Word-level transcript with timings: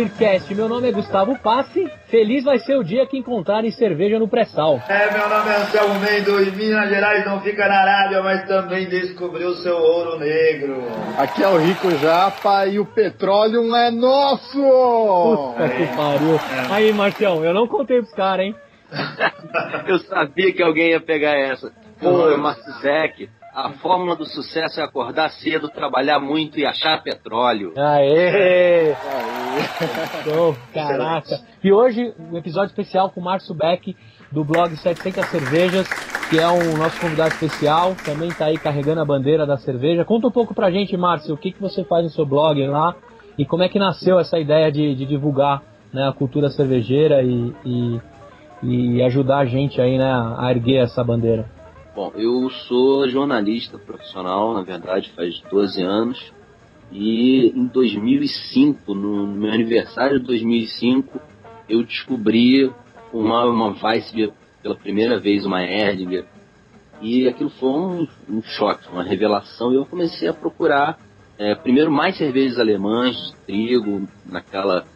Beercast. 0.00 0.54
Meu 0.54 0.66
nome 0.66 0.88
é 0.88 0.92
Gustavo 0.92 1.38
Passe. 1.38 1.86
Feliz 2.06 2.42
vai 2.42 2.58
ser 2.58 2.74
o 2.76 2.82
dia 2.82 3.06
que 3.06 3.18
encontrarem 3.18 3.70
cerveja 3.70 4.18
no 4.18 4.26
pré-sal. 4.26 4.82
É, 4.88 5.12
meu 5.12 5.28
nome 5.28 5.50
é 5.50 5.56
Anselmo 5.56 6.00
Mendo 6.00 6.42
e 6.42 6.50
Minas 6.52 6.88
Gerais 6.88 7.26
não 7.26 7.40
fica 7.42 7.68
na 7.68 7.80
Arábia, 7.80 8.22
mas 8.22 8.48
também 8.48 8.88
descobriu 8.88 9.52
seu 9.56 9.76
ouro 9.76 10.18
negro. 10.18 10.82
Aqui 11.18 11.42
é 11.42 11.48
o 11.48 11.58
Rico 11.58 11.90
Japa 11.98 12.66
e 12.66 12.78
o 12.78 12.86
petróleo 12.86 13.74
é 13.76 13.90
nosso! 13.90 14.58
Puta 14.58 15.68
que 15.68 15.86
pariu. 15.94 16.36
É. 16.36 16.74
Aí, 16.74 16.92
Marcião, 16.94 17.44
eu 17.44 17.52
não 17.52 17.66
contei 17.66 17.98
pros 17.98 18.14
caras, 18.14 18.46
hein? 18.46 18.56
eu 19.86 19.98
sabia 19.98 20.52
que 20.52 20.62
alguém 20.62 20.92
ia 20.92 21.00
pegar 21.00 21.34
essa. 21.38 21.70
Pô, 22.00 22.34
Marcio 22.38 22.72
Zec, 22.80 23.28
a 23.54 23.70
fórmula 23.72 24.14
do 24.14 24.24
sucesso 24.26 24.80
é 24.80 24.84
acordar 24.84 25.30
cedo, 25.30 25.68
trabalhar 25.68 26.20
muito 26.20 26.58
e 26.58 26.64
achar 26.64 27.02
petróleo. 27.02 27.72
Aê! 27.76 28.92
Aê. 28.92 28.94
Oh, 30.38 30.54
caraca! 30.72 31.40
E 31.62 31.72
hoje, 31.72 32.14
um 32.18 32.36
episódio 32.36 32.68
especial 32.70 33.10
com 33.10 33.20
o 33.20 33.24
Márcio 33.24 33.54
Beck, 33.54 33.96
do 34.30 34.44
blog 34.44 34.76
700 34.76 35.26
Cervejas, 35.26 35.88
que 36.30 36.38
é 36.38 36.46
o 36.46 36.76
nosso 36.76 37.00
convidado 37.00 37.34
especial, 37.34 37.96
também 38.04 38.28
está 38.28 38.46
aí 38.46 38.56
carregando 38.56 39.00
a 39.00 39.04
bandeira 39.04 39.44
da 39.44 39.56
cerveja. 39.56 40.04
Conta 40.04 40.28
um 40.28 40.30
pouco 40.30 40.54
pra 40.54 40.70
gente, 40.70 40.96
Márcio, 40.96 41.34
o 41.34 41.38
que, 41.38 41.50
que 41.50 41.60
você 41.60 41.82
faz 41.84 42.04
no 42.04 42.10
seu 42.10 42.24
blog 42.24 42.64
lá 42.66 42.94
e 43.36 43.44
como 43.44 43.64
é 43.64 43.68
que 43.68 43.78
nasceu 43.78 44.20
essa 44.20 44.38
ideia 44.38 44.70
de, 44.70 44.94
de 44.94 45.04
divulgar 45.04 45.62
né, 45.92 46.08
a 46.08 46.12
cultura 46.12 46.50
cervejeira 46.50 47.22
e, 47.22 47.52
e, 47.64 48.00
e 48.62 49.02
ajudar 49.02 49.38
a 49.38 49.44
gente 49.44 49.80
aí 49.80 49.98
né, 49.98 50.12
a 50.38 50.50
erguer 50.50 50.84
essa 50.84 51.02
bandeira. 51.02 51.59
Bom, 52.00 52.12
eu 52.14 52.48
sou 52.66 53.06
jornalista 53.10 53.76
profissional, 53.78 54.54
na 54.54 54.62
verdade, 54.62 55.12
faz 55.14 55.38
12 55.50 55.82
anos. 55.82 56.32
E 56.90 57.52
em 57.54 57.66
2005, 57.66 58.94
no 58.94 59.26
meu 59.26 59.52
aniversário 59.52 60.18
de 60.18 60.24
2005, 60.24 61.20
eu 61.68 61.82
descobri 61.82 62.72
uma, 63.12 63.44
uma 63.44 63.76
Weissbier 63.84 64.32
pela 64.62 64.74
primeira 64.76 65.20
vez, 65.20 65.44
uma 65.44 65.62
Erdinger. 65.62 66.24
E 67.02 67.28
aquilo 67.28 67.50
foi 67.50 67.68
um, 67.68 68.08
um 68.30 68.42
choque, 68.42 68.88
uma 68.88 69.02
revelação. 69.02 69.70
E 69.70 69.74
eu 69.74 69.84
comecei 69.84 70.26
a 70.26 70.32
procurar, 70.32 70.98
é, 71.36 71.54
primeiro, 71.54 71.92
mais 71.92 72.16
cervejas 72.16 72.58
alemãs 72.58 73.14
de 73.14 73.36
trigo, 73.44 74.08
naquela, 74.24 74.86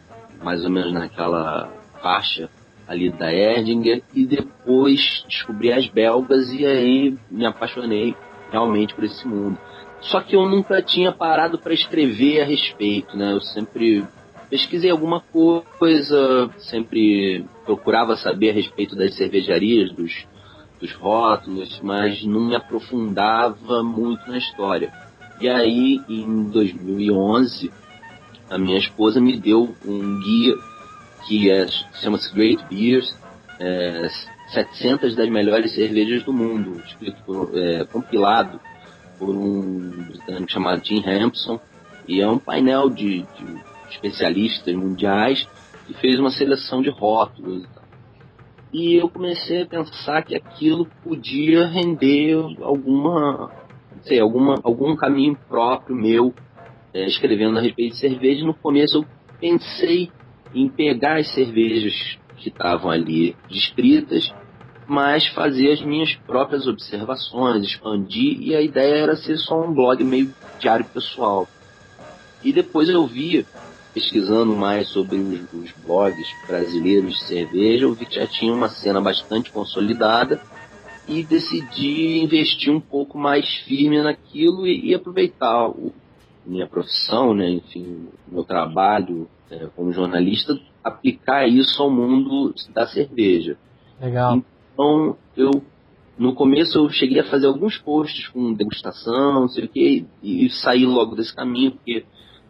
mais 0.41 0.65
ou 0.65 0.71
menos 0.71 0.91
naquela 0.91 1.71
faixa 2.01 2.49
ali 2.87 3.11
da 3.11 3.33
Erdinger 3.33 4.03
e 4.13 4.25
depois 4.25 5.23
descobri 5.27 5.71
as 5.71 5.87
belgas 5.87 6.51
e 6.51 6.65
aí 6.65 7.17
me 7.29 7.45
apaixonei 7.45 8.15
realmente 8.51 8.93
por 8.93 9.03
esse 9.03 9.27
mundo. 9.27 9.57
Só 10.01 10.21
que 10.21 10.35
eu 10.35 10.47
nunca 10.47 10.81
tinha 10.81 11.11
parado 11.11 11.57
para 11.57 11.73
escrever 11.73 12.41
a 12.41 12.45
respeito, 12.45 13.17
né? 13.17 13.33
Eu 13.33 13.41
sempre 13.41 14.05
pesquisei 14.49 14.91
alguma 14.91 15.21
coisa, 15.79 16.49
sempre 16.59 17.45
procurava 17.65 18.15
saber 18.15 18.51
a 18.51 18.53
respeito 18.53 18.95
das 18.95 19.15
cervejarias, 19.15 19.91
dos, 19.91 20.27
dos 20.79 20.93
rótulos, 20.93 21.79
mas 21.81 22.23
não 22.23 22.41
me 22.41 22.55
aprofundava 22.55 23.81
muito 23.83 24.29
na 24.29 24.37
história. 24.37 24.93
E 25.41 25.49
aí, 25.49 25.99
em 26.07 26.43
2011, 26.49 27.71
a 28.49 28.57
minha 28.57 28.77
esposa 28.77 29.19
me 29.19 29.37
deu 29.37 29.75
um 29.85 30.19
guia 30.19 30.55
que 31.27 31.49
é, 31.49 31.67
chama-se 32.01 32.33
Great 32.33 32.63
Beers, 32.69 33.15
é, 33.59 34.07
700 34.53 35.15
das 35.15 35.29
melhores 35.29 35.73
cervejas 35.73 36.23
do 36.23 36.31
mundo, 36.31 36.81
escrito 36.85 37.21
por, 37.25 37.51
é, 37.57 37.85
compilado 37.85 38.59
por 39.17 39.29
um 39.29 39.89
britânico 39.89 40.51
chamado 40.51 40.81
Tim 40.81 41.03
Hampson, 41.05 41.59
e 42.07 42.21
é 42.21 42.27
um 42.27 42.37
painel 42.37 42.89
de, 42.89 43.21
de 43.21 43.61
especialistas 43.89 44.75
mundiais 44.75 45.47
que 45.87 45.93
fez 45.95 46.19
uma 46.19 46.29
seleção 46.29 46.81
de 46.81 46.89
rótulos. 46.89 47.65
E 48.73 48.95
eu 48.95 49.09
comecei 49.09 49.63
a 49.63 49.65
pensar 49.65 50.23
que 50.23 50.35
aquilo 50.35 50.85
podia 51.03 51.65
render 51.65 52.35
alguma, 52.61 53.51
sei, 54.03 54.19
alguma, 54.19 54.59
algum 54.63 54.95
caminho 54.95 55.37
próprio 55.47 55.95
meu, 55.95 56.33
é, 56.93 57.05
escrevendo 57.07 57.57
a 57.57 57.61
respeito 57.61 57.93
de 57.93 57.99
cerveja. 57.99 58.45
No 58.45 58.53
começo 58.53 58.97
eu 58.97 59.05
pensei 59.39 60.11
em 60.55 60.69
pegar 60.69 61.17
as 61.17 61.33
cervejas 61.33 62.17
que 62.37 62.47
estavam 62.47 62.89
ali 62.89 63.35
descritas, 63.49 64.33
mas 64.87 65.27
fazer 65.27 65.73
as 65.73 65.81
minhas 65.81 66.15
próprias 66.15 66.65
observações, 66.65 67.65
expandir, 67.65 68.37
e 68.39 68.55
a 68.55 68.61
ideia 68.61 68.95
era 68.95 69.15
ser 69.15 69.37
só 69.37 69.61
um 69.61 69.73
blog 69.73 70.03
meio 70.03 70.33
diário 70.59 70.85
pessoal. 70.85 71.47
E 72.43 72.53
depois 72.53 72.87
eu 72.87 73.05
vi, 73.05 73.45
pesquisando 73.93 74.55
mais 74.55 74.87
sobre 74.89 75.17
os, 75.17 75.53
os 75.53 75.71
blogs 75.85 76.27
brasileiros 76.47 77.15
de 77.15 77.23
cerveja, 77.23 77.85
eu 77.85 77.93
vi 77.93 78.05
que 78.05 78.15
já 78.15 78.27
tinha 78.27 78.53
uma 78.53 78.69
cena 78.69 79.01
bastante 79.01 79.51
consolidada 79.51 80.39
e 81.07 81.23
decidi 81.23 82.19
investir 82.19 82.71
um 82.71 82.79
pouco 82.79 83.17
mais 83.17 83.47
firme 83.65 84.01
naquilo 84.01 84.65
e, 84.65 84.91
e 84.91 84.95
aproveitar 84.95 85.67
o, 85.67 85.93
minha 86.45 86.67
profissão, 86.67 87.33
né, 87.33 87.49
enfim, 87.49 88.07
meu 88.27 88.43
trabalho 88.43 89.27
como 89.75 89.91
jornalista, 89.91 90.57
aplicar 90.83 91.47
isso 91.47 91.81
ao 91.81 91.89
mundo 91.89 92.53
da 92.73 92.87
cerveja. 92.87 93.57
Legal. 94.01 94.43
Então, 94.73 95.17
eu 95.37 95.63
no 96.17 96.33
começo 96.33 96.77
eu 96.77 96.89
cheguei 96.89 97.19
a 97.19 97.25
fazer 97.25 97.47
alguns 97.47 97.77
posts 97.77 98.27
com 98.29 98.53
degustação, 98.53 99.41
não 99.41 99.49
sei 99.49 99.65
o 99.65 99.67
que, 99.67 100.05
e, 100.23 100.45
e 100.45 100.49
saí 100.49 100.85
logo 100.85 101.15
desse 101.15 101.35
caminho, 101.35 101.71
porque 101.71 102.05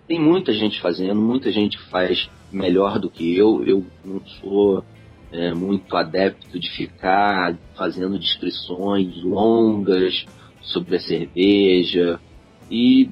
tem 0.07 0.19
muita 0.19 0.53
gente 0.53 0.79
fazendo, 0.79 1.19
muita 1.19 1.51
gente 1.51 1.79
faz 1.89 2.29
melhor 2.51 2.99
do 2.99 3.09
que 3.09 3.35
eu. 3.35 3.63
Eu 3.65 3.85
não 4.03 4.21
sou 4.39 4.83
é, 5.31 5.53
muito 5.53 5.95
adepto 5.97 6.59
de 6.59 6.69
ficar 6.69 7.57
fazendo 7.75 8.19
descrições 8.19 9.23
longas 9.23 10.25
sobre 10.61 10.97
a 10.97 10.99
cerveja. 10.99 12.19
E 12.69 13.09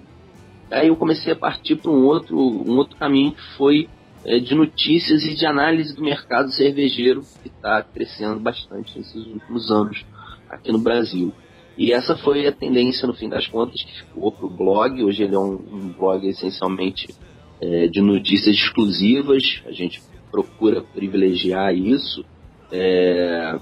Aí 0.72 0.88
eu 0.88 0.96
comecei 0.96 1.34
a 1.34 1.36
partir 1.36 1.76
para 1.76 1.92
um 1.92 2.06
outro, 2.06 2.38
um 2.38 2.78
outro 2.78 2.98
caminho 2.98 3.32
que 3.32 3.58
foi 3.58 3.90
é, 4.26 4.40
de 4.40 4.56
notícias 4.56 5.24
e 5.24 5.36
de 5.36 5.46
análise 5.46 5.96
do 5.96 6.02
mercado 6.02 6.52
cervejeiro 6.52 7.24
que 7.42 7.50
está 7.50 7.84
crescendo 7.84 8.40
bastante 8.40 8.98
nesses 8.98 9.26
últimos 9.26 9.70
anos 9.70 10.06
aqui 10.50 10.72
no 10.72 10.80
Brasil. 10.80 11.34
E 11.78 11.92
essa 11.92 12.16
foi 12.16 12.48
a 12.48 12.52
tendência, 12.52 13.08
no 13.08 13.14
fim 13.14 13.28
das 13.28 13.48
contas, 13.48 13.82
que 13.84 13.98
ficou 13.98 14.32
para 14.32 14.46
o 14.46 14.50
blog. 14.50 15.04
Hoje 15.04 15.24
ele 15.24 15.36
é 15.36 15.40
um, 15.40 15.54
um 15.54 15.94
blog 15.98 16.28
essencialmente 16.28 17.14
é, 17.60 17.88
de 17.88 18.00
notícias 18.00 18.56
exclusivas. 18.56 19.62
A 19.66 19.72
gente 19.72 20.02
procura 20.32 20.82
privilegiar 20.82 21.76
isso. 21.76 22.24
É, 22.72 23.60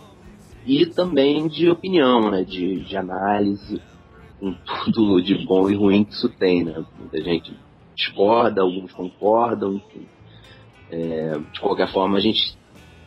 e 0.65 0.85
também 0.85 1.47
de 1.47 1.69
opinião, 1.69 2.29
né, 2.29 2.43
de, 2.43 2.81
de 2.81 2.95
análise 2.95 3.81
com 4.41 4.55
tudo 4.83 5.21
de 5.21 5.45
bom 5.45 5.69
e 5.69 5.75
ruim 5.75 6.03
que 6.03 6.13
isso 6.13 6.27
tem, 6.27 6.63
né? 6.63 6.83
Muita 6.99 7.21
gente 7.23 7.55
discorda, 7.95 8.63
alguns 8.63 8.91
concordam, 8.91 9.75
enfim. 9.75 10.07
É, 10.89 11.37
de 11.53 11.59
qualquer 11.59 11.87
forma, 11.93 12.17
a 12.17 12.19
gente, 12.19 12.57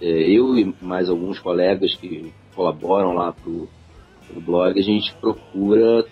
é, 0.01 0.07
eu 0.07 0.57
e 0.57 0.75
mais 0.81 1.11
alguns 1.11 1.41
colegas 1.41 1.93
que 1.97 2.33
colaboram 2.55 3.15
lá 3.15 3.33
pro, 3.33 3.69
pro 4.29 4.41
blog, 4.41 4.79
a 4.79 4.83
gente 4.83 5.13
procura 5.17 6.07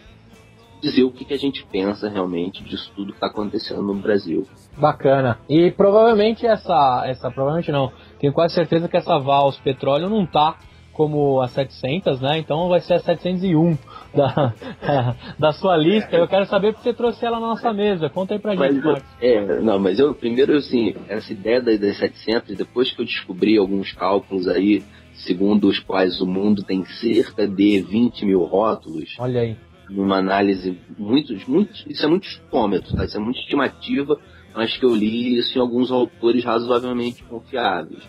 dizer 0.82 1.04
o 1.04 1.12
que, 1.12 1.24
que 1.24 1.34
a 1.34 1.38
gente 1.38 1.64
pensa 1.70 2.08
realmente 2.08 2.64
disso 2.64 2.92
tudo 2.96 3.12
que 3.12 3.16
está 3.18 3.28
acontecendo 3.28 3.80
no 3.80 3.94
Brasil. 3.94 4.44
Bacana. 4.76 5.38
E 5.48 5.70
provavelmente 5.70 6.44
essa, 6.44 7.04
essa 7.06 7.30
provavelmente 7.30 7.70
não, 7.70 7.92
tenho 8.18 8.32
quase 8.32 8.54
certeza 8.54 8.88
que 8.88 8.96
essa 8.96 9.16
Vals 9.20 9.56
Petróleo 9.58 10.10
não 10.10 10.26
tá 10.26 10.58
como 10.92 11.40
a 11.40 11.48
700, 11.48 12.20
né? 12.20 12.38
Então 12.38 12.68
vai 12.68 12.80
ser 12.80 12.94
a 12.94 13.00
701 13.00 13.76
da, 14.14 14.54
da 15.38 15.52
sua 15.52 15.76
lista. 15.76 16.16
Eu 16.16 16.28
quero 16.28 16.46
saber 16.46 16.72
porque 16.72 16.90
você 16.90 16.94
trouxe 16.94 17.24
ela 17.24 17.40
na 17.40 17.48
nossa 17.48 17.72
mesa. 17.72 18.08
Conta 18.08 18.34
aí 18.34 18.40
pra 18.40 18.54
gente, 18.54 18.84
mas, 18.84 19.02
É, 19.20 19.60
não, 19.60 19.78
mas 19.78 19.98
eu 19.98 20.14
primeiro, 20.14 20.56
assim, 20.56 20.94
essa 21.08 21.32
ideia 21.32 21.60
das, 21.60 21.78
das 21.78 21.96
700, 21.96 22.56
depois 22.56 22.92
que 22.92 23.00
eu 23.00 23.06
descobri 23.06 23.56
alguns 23.56 23.92
cálculos 23.92 24.46
aí, 24.46 24.82
segundo 25.14 25.68
os 25.68 25.78
quais 25.78 26.20
o 26.20 26.26
mundo 26.26 26.62
tem 26.62 26.84
cerca 26.84 27.46
de 27.46 27.80
20 27.80 28.24
mil 28.26 28.42
rótulos. 28.44 29.14
Olha 29.18 29.40
aí. 29.40 29.56
Numa 29.88 30.18
análise, 30.18 30.78
muitos, 30.98 31.44
muitos, 31.46 31.84
isso 31.86 32.04
é 32.04 32.08
muito 32.08 32.26
estômetro, 32.26 32.96
tá? 32.96 33.04
Isso 33.04 33.16
é 33.16 33.20
muito 33.20 33.38
estimativa, 33.40 34.18
mas 34.54 34.76
que 34.76 34.84
eu 34.84 34.94
li 34.94 35.36
isso 35.36 35.58
em 35.58 35.60
alguns 35.60 35.90
autores 35.90 36.44
razoavelmente 36.44 37.22
confiáveis. 37.24 38.02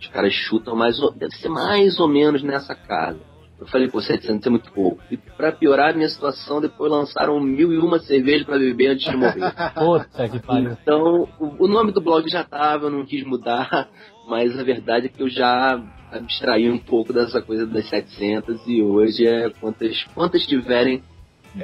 Os 0.00 0.06
caras 0.08 0.32
chutam 0.32 0.74
mais, 0.74 0.98
deve 1.16 1.34
ser 1.36 1.50
mais 1.50 2.00
ou 2.00 2.08
menos 2.08 2.42
nessa 2.42 2.74
casa. 2.74 3.20
Eu 3.60 3.66
falei, 3.66 3.88
pô, 3.88 4.00
700 4.00 4.46
é 4.46 4.50
muito 4.50 4.72
pouco. 4.72 5.02
E 5.10 5.18
pra 5.18 5.52
piorar 5.52 5.90
a 5.90 5.92
minha 5.92 6.08
situação, 6.08 6.62
depois 6.62 6.90
lançaram 6.90 7.38
mil 7.38 7.70
e 7.70 7.78
uma 7.78 7.98
cervejas 7.98 8.46
para 8.46 8.58
beber 8.58 8.92
antes 8.92 9.10
de 9.10 9.14
morrer. 9.14 9.52
Puta 9.76 10.28
que 10.30 10.38
pariu. 10.38 10.78
Então, 10.82 11.28
o, 11.38 11.64
o, 11.64 11.68
nome 11.68 11.92
do 11.92 12.00
blog 12.00 12.26
já 12.30 12.42
tava, 12.42 12.86
eu 12.86 12.90
não 12.90 13.04
quis 13.04 13.22
mudar, 13.22 13.90
mas 14.26 14.58
a 14.58 14.64
verdade 14.64 15.06
é 15.06 15.08
que 15.10 15.22
eu 15.22 15.28
já 15.28 15.78
abstraí 16.10 16.70
um 16.70 16.78
pouco 16.78 17.12
dessa 17.12 17.42
coisa 17.42 17.66
das 17.66 17.86
700 17.90 18.66
e 18.66 18.82
hoje 18.82 19.26
é 19.26 19.50
quantas, 19.50 20.04
quantas 20.14 20.46
tiverem 20.46 21.02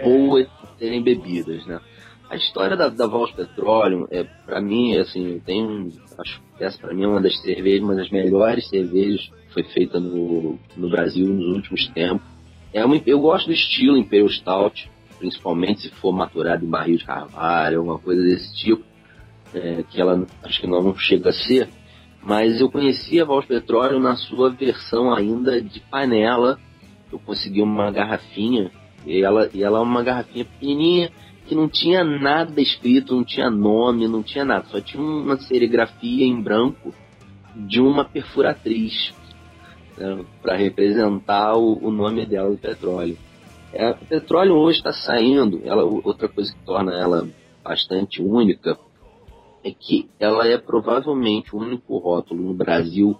boas 0.05 0.47
serem 0.79 1.03
bebidas, 1.03 1.65
né? 1.67 1.81
A 2.29 2.35
história 2.35 2.77
da, 2.77 2.89
da 2.89 3.07
Vals 3.07 3.31
Petroleum, 3.33 4.07
é, 4.11 4.25
para 4.25 4.61
mim, 4.61 4.97
assim, 4.97 5.41
tem, 5.45 5.93
acho 6.19 6.43
que 6.57 6.65
essa 6.65 6.79
para 6.79 6.93
mim 6.93 7.05
é 7.05 7.09
uma 7.09 7.21
das 7.21 7.41
cervejas, 7.41 7.83
uma 7.83 7.95
das 7.95 8.11
melhores 8.11 8.69
cervejas 8.69 9.31
foi 9.53 9.63
feita 9.63 10.01
no, 10.01 10.59
no 10.77 10.91
Brasil 10.91 11.27
nos 11.29 11.57
últimos 11.57 11.87
tempos. 11.89 12.27
É 12.73 12.85
uma, 12.85 13.01
eu 13.07 13.21
gosto 13.21 13.47
do 13.47 13.53
estilo 13.53 13.97
Imperial 13.97 14.29
Stout, 14.29 14.91
principalmente 15.19 15.83
se 15.83 15.91
for 15.91 16.13
maturado 16.13 16.65
em 16.65 16.69
barril 16.69 16.99
de 16.99 17.05
carvalho, 17.05 17.79
alguma 17.79 17.99
coisa 17.99 18.21
desse 18.23 18.55
tipo, 18.57 18.85
é, 19.55 19.85
que 19.89 20.01
ela 20.01 20.27
acho 20.43 20.61
que 20.61 20.67
não 20.67 20.97
chega 20.99 21.31
a 21.31 21.33
ser. 21.33 21.69
Mas 22.23 22.61
eu 22.61 22.69
conheci 22.69 23.21
a 23.21 23.25
Vals 23.25 23.47
Petróleo 23.47 24.01
na 24.01 24.17
sua 24.17 24.51
versão 24.51 25.15
ainda 25.15 25.63
de 25.63 25.79
panela. 25.79 26.59
Eu 27.13 27.21
consegui 27.21 27.63
uma 27.63 27.91
garrafinha, 27.93 28.71
e 29.07 29.23
ela, 29.23 29.49
e 29.55 29.63
ela 29.63 29.79
é 29.79 29.83
uma 29.83 30.03
garrafinha 30.03 30.45
pequenininha, 30.45 31.13
que 31.47 31.55
não 31.55 31.69
tinha 31.69 32.03
nada 32.05 32.61
escrito, 32.61 33.15
não 33.15 33.25
tinha 33.25 33.49
nome, 33.49 34.09
não 34.09 34.23
tinha 34.23 34.45
nada, 34.45 34.67
só 34.67 34.81
tinha 34.81 35.03
uma 35.03 35.37
serigrafia 35.39 36.27
em 36.27 36.41
branco 36.41 36.93
de 37.55 37.81
uma 37.81 38.05
perfuratriz 38.05 39.15
né, 39.97 40.25
para 40.43 40.57
representar 40.57 41.57
o, 41.57 41.79
o, 41.87 41.91
nome 41.91 42.27
dela 42.27 42.51
do 42.51 42.59
petróleo. 42.59 43.17
É, 43.73 43.91
o 43.91 44.07
petróleo 44.07 44.55
hoje 44.55 44.79
está 44.79 44.93
saindo, 44.93 45.61
ela, 45.65 45.85
outra 45.85 46.29
coisa 46.29 46.53
que 46.53 46.65
torna 46.65 46.93
ela 46.93 47.29
bastante 47.65 48.23
única 48.23 48.79
é 49.65 49.71
que 49.71 50.09
ela 50.21 50.47
é 50.47 50.59
provavelmente 50.59 51.55
o 51.55 51.59
único 51.59 51.97
rótulo 51.99 52.43
no 52.43 52.55
Brasil 52.55 53.19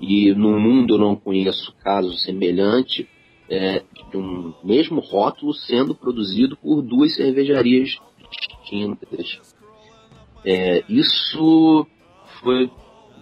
e 0.00 0.32
no 0.34 0.58
mundo 0.58 0.94
eu 0.94 0.98
não 0.98 1.16
conheço 1.16 1.74
caso 1.82 2.16
semelhante 2.18 3.08
é, 3.48 3.82
de 4.10 4.16
um 4.16 4.52
mesmo 4.64 5.00
rótulo 5.00 5.54
sendo 5.54 5.94
produzido 5.94 6.56
por 6.56 6.82
duas 6.82 7.14
cervejarias 7.14 7.98
distintas. 8.30 9.40
É, 10.44 10.84
isso 10.88 11.86
foi 12.40 12.70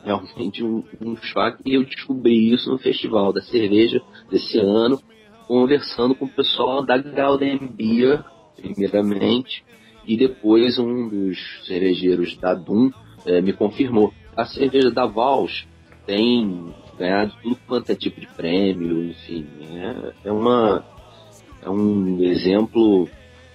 realmente 0.04 0.62
um, 0.62 0.84
um 1.00 1.16
choque 1.16 1.62
e 1.64 1.74
eu 1.74 1.84
descobri 1.84 2.52
isso 2.52 2.70
no 2.70 2.78
Festival 2.78 3.32
da 3.32 3.40
Cerveja 3.40 4.02
desse 4.30 4.58
ano, 4.58 5.00
conversando 5.46 6.14
com 6.14 6.26
o 6.26 6.28
pessoal 6.28 6.84
da 6.84 6.98
Gaudembia, 6.98 8.24
primeiramente, 8.56 9.64
e 10.06 10.16
depois 10.16 10.78
um 10.78 11.08
dos 11.08 11.38
cervejeiros 11.66 12.36
da 12.36 12.54
Dum 12.54 12.90
é, 13.24 13.40
me 13.40 13.52
confirmou. 13.52 14.12
A 14.36 14.44
cerveja 14.44 14.90
da 14.90 15.06
Vals 15.06 15.66
tem 16.06 16.74
ganhado 16.96 17.32
tudo 17.42 17.58
quanto 17.66 17.90
é 17.90 17.94
tipo 17.94 18.20
de 18.20 18.26
prêmio, 18.26 19.04
enfim, 19.04 19.46
é, 19.72 20.28
é 20.28 20.32
uma 20.32 20.84
é 21.62 21.70
um 21.70 22.22
exemplo 22.22 23.08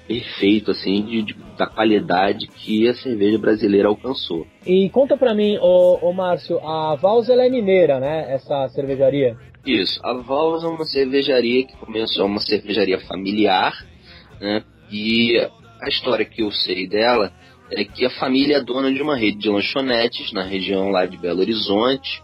perfeito 0.08 0.72
assim 0.72 1.04
de, 1.04 1.22
de, 1.22 1.36
da 1.56 1.68
qualidade 1.68 2.48
que 2.48 2.88
a 2.88 2.96
cerveja 2.96 3.38
brasileira 3.38 3.88
alcançou. 3.88 4.48
E 4.66 4.90
conta 4.90 5.16
para 5.16 5.36
mim, 5.36 5.58
ô, 5.62 6.00
ô 6.02 6.12
Márcio, 6.12 6.60
a 6.60 6.96
Vals 6.96 7.30
é 7.30 7.50
mineira, 7.50 8.00
né? 8.00 8.34
Essa 8.34 8.68
cervejaria? 8.70 9.38
Isso, 9.64 10.00
a 10.04 10.14
Vals 10.14 10.64
é 10.64 10.68
uma 10.68 10.86
cervejaria 10.86 11.64
que 11.64 11.78
começou 11.78 12.26
uma 12.26 12.40
cervejaria 12.40 13.00
familiar, 13.02 13.86
né? 14.42 14.64
E 14.92 15.38
a 15.80 15.88
história 15.88 16.26
que 16.26 16.42
eu 16.42 16.52
sei 16.52 16.88
dela 16.88 17.32
é 17.72 17.84
que 17.84 18.04
a 18.04 18.10
família 18.10 18.58
é 18.58 18.64
dona 18.64 18.92
de 18.92 19.02
uma 19.04 19.16
rede 19.16 19.38
de 19.38 19.50
lanchonetes 19.50 20.34
na 20.34 20.42
região 20.42 20.90
lá 20.90 21.06
de 21.06 21.18
Belo 21.18 21.42
Horizonte 21.42 22.24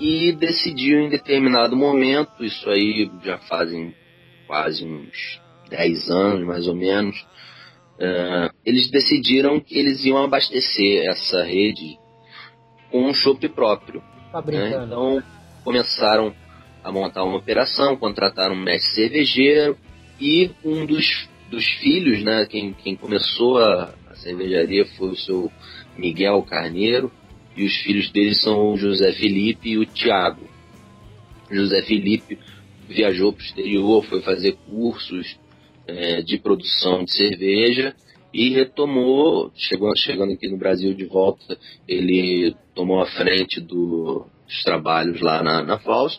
e 0.00 0.32
decidiu 0.32 1.00
em 1.00 1.10
determinado 1.10 1.76
momento, 1.76 2.42
isso 2.42 2.68
aí 2.70 3.10
já 3.22 3.38
fazem 3.38 3.94
quase 4.46 4.84
uns 4.84 5.40
10 5.68 6.10
anos 6.10 6.46
mais 6.46 6.66
ou 6.66 6.74
menos, 6.74 7.16
uh, 8.00 8.50
eles 8.64 8.90
decidiram 8.90 9.60
que 9.60 9.78
eles 9.78 10.04
iam 10.04 10.16
abastecer 10.16 11.06
essa 11.06 11.44
rede 11.44 11.98
com 12.90 13.08
um 13.08 13.14
chopp 13.14 13.46
próprio. 13.50 14.02
Tá 14.32 14.40
né? 14.42 14.84
Então 14.84 15.22
começaram 15.62 16.34
a 16.82 16.90
montar 16.90 17.22
uma 17.22 17.36
operação, 17.36 17.96
contrataram 17.96 18.54
um 18.54 18.62
mestre 18.62 18.94
cervejeiro 18.94 19.76
e 20.18 20.50
um 20.64 20.86
dos, 20.86 21.28
dos 21.50 21.66
filhos, 21.78 22.22
né, 22.22 22.46
quem, 22.46 22.72
quem 22.72 22.96
começou 22.96 23.58
a, 23.58 23.94
a 24.08 24.14
cervejaria 24.14 24.86
foi 24.96 25.10
o 25.10 25.16
seu 25.16 25.52
Miguel 25.96 26.42
Carneiro, 26.42 27.12
e 27.60 27.66
os 27.66 27.76
filhos 27.76 28.10
dele 28.10 28.34
são 28.34 28.72
o 28.72 28.76
José 28.78 29.12
Felipe 29.12 29.68
e 29.68 29.78
o 29.78 29.84
Tiago. 29.84 30.48
José 31.50 31.82
Felipe 31.82 32.38
viajou 32.88 33.34
para 33.34 33.42
o 33.42 33.44
exterior, 33.44 34.04
foi 34.06 34.22
fazer 34.22 34.56
cursos 34.66 35.38
é, 35.86 36.22
de 36.22 36.38
produção 36.38 37.04
de 37.04 37.12
cerveja 37.14 37.94
e 38.32 38.48
retomou, 38.48 39.52
chegou, 39.54 39.94
chegando 39.94 40.32
aqui 40.32 40.48
no 40.48 40.56
Brasil 40.56 40.94
de 40.94 41.04
volta, 41.04 41.58
ele 41.86 42.54
tomou 42.74 43.02
a 43.02 43.06
frente 43.06 43.60
do, 43.60 44.26
dos 44.46 44.62
trabalhos 44.62 45.20
lá 45.20 45.42
na, 45.42 45.62
na 45.62 45.78
Faust. 45.78 46.18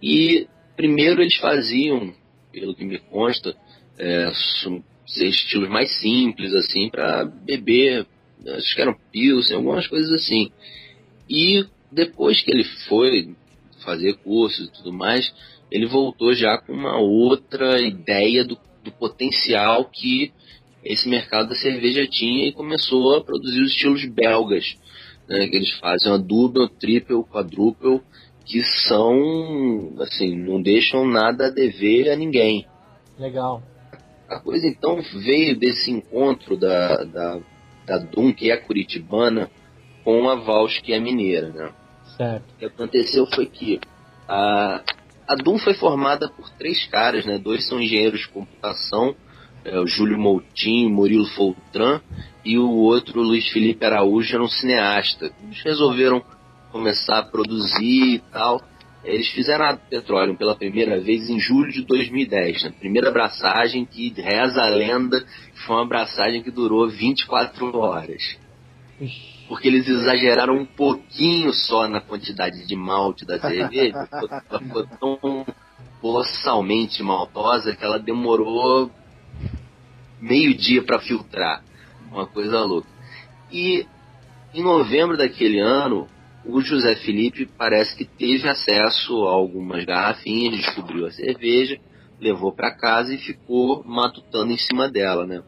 E 0.00 0.46
primeiro 0.76 1.20
eles 1.20 1.36
faziam, 1.36 2.14
pelo 2.52 2.76
que 2.76 2.84
me 2.84 2.98
consta, 2.98 3.56
é, 3.98 4.30
estilos 5.16 5.68
mais 5.68 5.90
simples, 5.98 6.54
assim, 6.54 6.88
para 6.90 7.24
beber 7.24 8.06
acho 8.48 8.74
que 8.74 8.82
eram 8.82 8.96
Pilsen, 9.12 9.56
algumas 9.56 9.86
coisas 9.86 10.12
assim. 10.12 10.50
E 11.28 11.64
depois 11.90 12.40
que 12.40 12.50
ele 12.50 12.64
foi 12.88 13.34
fazer 13.84 14.14
cursos 14.14 14.68
e 14.68 14.72
tudo 14.72 14.92
mais, 14.92 15.32
ele 15.70 15.86
voltou 15.86 16.34
já 16.34 16.58
com 16.58 16.72
uma 16.72 16.98
outra 16.98 17.80
ideia 17.80 18.44
do, 18.44 18.58
do 18.82 18.92
potencial 18.92 19.84
que 19.84 20.32
esse 20.84 21.08
mercado 21.08 21.48
da 21.48 21.54
cerveja 21.54 22.06
tinha 22.06 22.46
e 22.46 22.52
começou 22.52 23.16
a 23.16 23.24
produzir 23.24 23.60
os 23.60 23.70
estilos 23.70 24.04
belgas, 24.04 24.76
né, 25.28 25.48
que 25.48 25.56
eles 25.56 25.72
fazem 25.72 26.10
uma 26.10 26.18
double, 26.18 26.68
triple, 26.68 27.24
quadruple, 27.24 28.00
que 28.44 28.62
são, 28.62 29.94
assim, 29.98 30.36
não 30.36 30.62
deixam 30.62 31.04
nada 31.04 31.46
a 31.46 31.50
dever 31.50 32.08
a 32.08 32.16
ninguém. 32.16 32.64
Legal. 33.18 33.60
A 34.28 34.38
coisa 34.38 34.66
então 34.68 35.00
veio 35.02 35.58
desse 35.58 35.90
encontro 35.90 36.56
da, 36.56 37.02
da 37.04 37.40
da 37.86 37.98
Dum, 37.98 38.32
que 38.32 38.50
é 38.50 38.56
curitibana, 38.56 39.50
com 40.04 40.28
a 40.28 40.34
Vals, 40.34 40.78
que 40.78 40.92
é 40.92 41.00
mineira, 41.00 41.48
né? 41.48 41.70
Certo. 42.16 42.52
O 42.52 42.58
que 42.58 42.64
aconteceu 42.64 43.26
foi 43.26 43.46
que 43.46 43.80
a, 44.28 44.82
a 45.28 45.34
Dum 45.36 45.58
foi 45.58 45.74
formada 45.74 46.28
por 46.28 46.48
três 46.50 46.84
caras, 46.86 47.24
né? 47.24 47.38
Dois 47.38 47.66
são 47.66 47.80
engenheiros 47.80 48.20
de 48.20 48.28
computação, 48.28 49.14
é, 49.64 49.78
o 49.78 49.86
Júlio 49.86 50.18
Moutinho, 50.18 50.90
Murilo 50.90 51.26
Foltran, 51.26 52.00
e 52.44 52.58
o 52.58 52.70
outro, 52.70 53.20
Luiz 53.20 53.48
Felipe 53.48 53.84
Araújo, 53.84 54.34
era 54.34 54.44
um 54.44 54.48
cineasta. 54.48 55.32
Eles 55.42 55.62
resolveram 55.62 56.22
começar 56.70 57.18
a 57.18 57.22
produzir 57.22 58.14
e 58.14 58.18
tal. 58.32 58.60
Eles 59.06 59.28
fizeram 59.28 59.64
a 59.64 59.76
Petroleum 59.76 60.34
pela 60.34 60.56
primeira 60.56 60.98
vez 61.00 61.30
em 61.30 61.38
julho 61.38 61.70
de 61.70 61.84
2010, 61.84 62.64
na 62.64 62.70
né? 62.70 62.74
primeira 62.76 63.08
abraçagem 63.08 63.84
que 63.84 64.12
reza 64.20 64.60
a 64.60 64.68
lenda 64.68 65.24
foi 65.64 65.76
uma 65.76 65.84
abraçagem 65.84 66.42
que 66.42 66.50
durou 66.50 66.88
24 66.88 67.76
horas. 67.76 68.36
Porque 69.46 69.68
eles 69.68 69.86
exageraram 69.86 70.56
um 70.56 70.66
pouquinho 70.66 71.52
só 71.52 71.86
na 71.86 72.00
quantidade 72.00 72.66
de 72.66 72.74
malte 72.74 73.24
da 73.24 73.38
cerveja, 73.38 74.08
ela 74.10 74.58
ficou 74.58 74.86
tão 74.98 75.46
colossalmente 76.00 77.00
maltosa 77.02 77.76
que 77.76 77.84
ela 77.84 78.00
demorou 78.00 78.90
meio 80.20 80.52
dia 80.52 80.82
para 80.82 80.98
filtrar. 80.98 81.62
Uma 82.10 82.26
coisa 82.26 82.60
louca. 82.60 82.88
E 83.52 83.86
em 84.52 84.62
novembro 84.62 85.16
daquele 85.16 85.60
ano, 85.60 86.08
o 86.44 86.60
José 86.60 86.94
Felipe 86.96 87.46
parece 87.58 87.96
que 87.96 88.04
teve 88.04 88.48
acesso 88.48 89.26
a 89.26 89.32
algumas 89.32 89.84
garrafinhas, 89.84 90.60
descobriu 90.60 91.06
a 91.06 91.10
cerveja, 91.10 91.78
levou 92.20 92.52
para 92.52 92.74
casa 92.74 93.14
e 93.14 93.18
ficou 93.18 93.82
matutando 93.84 94.52
em 94.52 94.58
cima 94.58 94.88
dela, 94.88 95.26
né? 95.26 95.42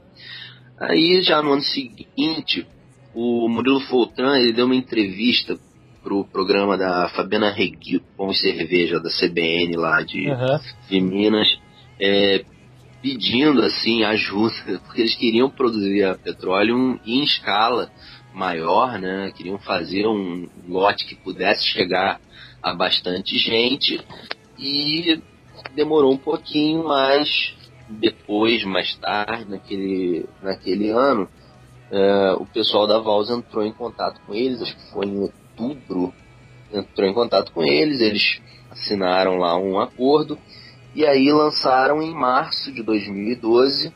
Aí 0.78 1.22
já 1.22 1.42
no 1.42 1.52
ano 1.52 1.62
seguinte, 1.62 2.66
o 3.14 3.48
Murilo 3.48 3.80
Foltran 3.80 4.38
ele 4.38 4.52
deu 4.52 4.66
uma 4.66 4.76
entrevista 4.76 5.58
pro 6.02 6.24
programa 6.24 6.76
da 6.76 7.08
Fabiana 7.08 7.50
Regui, 7.50 8.00
com 8.16 8.32
cerveja 8.32 9.00
da 9.00 9.10
CBN 9.10 9.76
lá 9.76 10.00
de, 10.02 10.30
uhum. 10.30 10.58
de 10.88 11.00
Minas, 11.00 11.58
é, 12.00 12.44
pedindo 13.02 13.62
assim 13.62 14.04
ajuda, 14.04 14.80
porque 14.86 15.02
eles 15.02 15.16
queriam 15.16 15.50
produzir 15.50 16.04
a 16.04 16.14
petróleo 16.14 16.98
em 17.04 17.22
escala 17.24 17.90
maior, 18.38 18.98
né? 18.98 19.32
Queriam 19.36 19.58
fazer 19.58 20.06
um 20.06 20.48
lote 20.68 21.04
que 21.04 21.16
pudesse 21.16 21.66
chegar 21.66 22.20
a 22.62 22.72
bastante 22.72 23.36
gente 23.36 24.00
e 24.56 25.20
demorou 25.74 26.12
um 26.12 26.18
pouquinho, 26.18 26.84
mas 26.84 27.54
depois, 27.88 28.62
mais 28.64 28.94
tarde, 28.96 29.50
naquele, 29.50 30.26
naquele 30.40 30.90
ano, 30.90 31.28
é, 31.90 32.32
o 32.38 32.46
pessoal 32.46 32.86
da 32.86 32.98
Vals 32.98 33.28
entrou 33.28 33.64
em 33.64 33.72
contato 33.72 34.20
com 34.26 34.34
eles, 34.34 34.62
acho 34.62 34.76
que 34.76 34.92
foi 34.92 35.06
em 35.06 35.18
outubro, 35.18 36.14
entrou 36.72 37.08
em 37.08 37.14
contato 37.14 37.50
com 37.52 37.64
eles, 37.64 38.00
eles 38.00 38.40
assinaram 38.70 39.36
lá 39.38 39.58
um 39.58 39.80
acordo 39.80 40.38
e 40.94 41.04
aí 41.04 41.32
lançaram 41.32 42.02
em 42.02 42.14
março 42.14 42.70
de 42.70 42.82
2012 42.82 43.92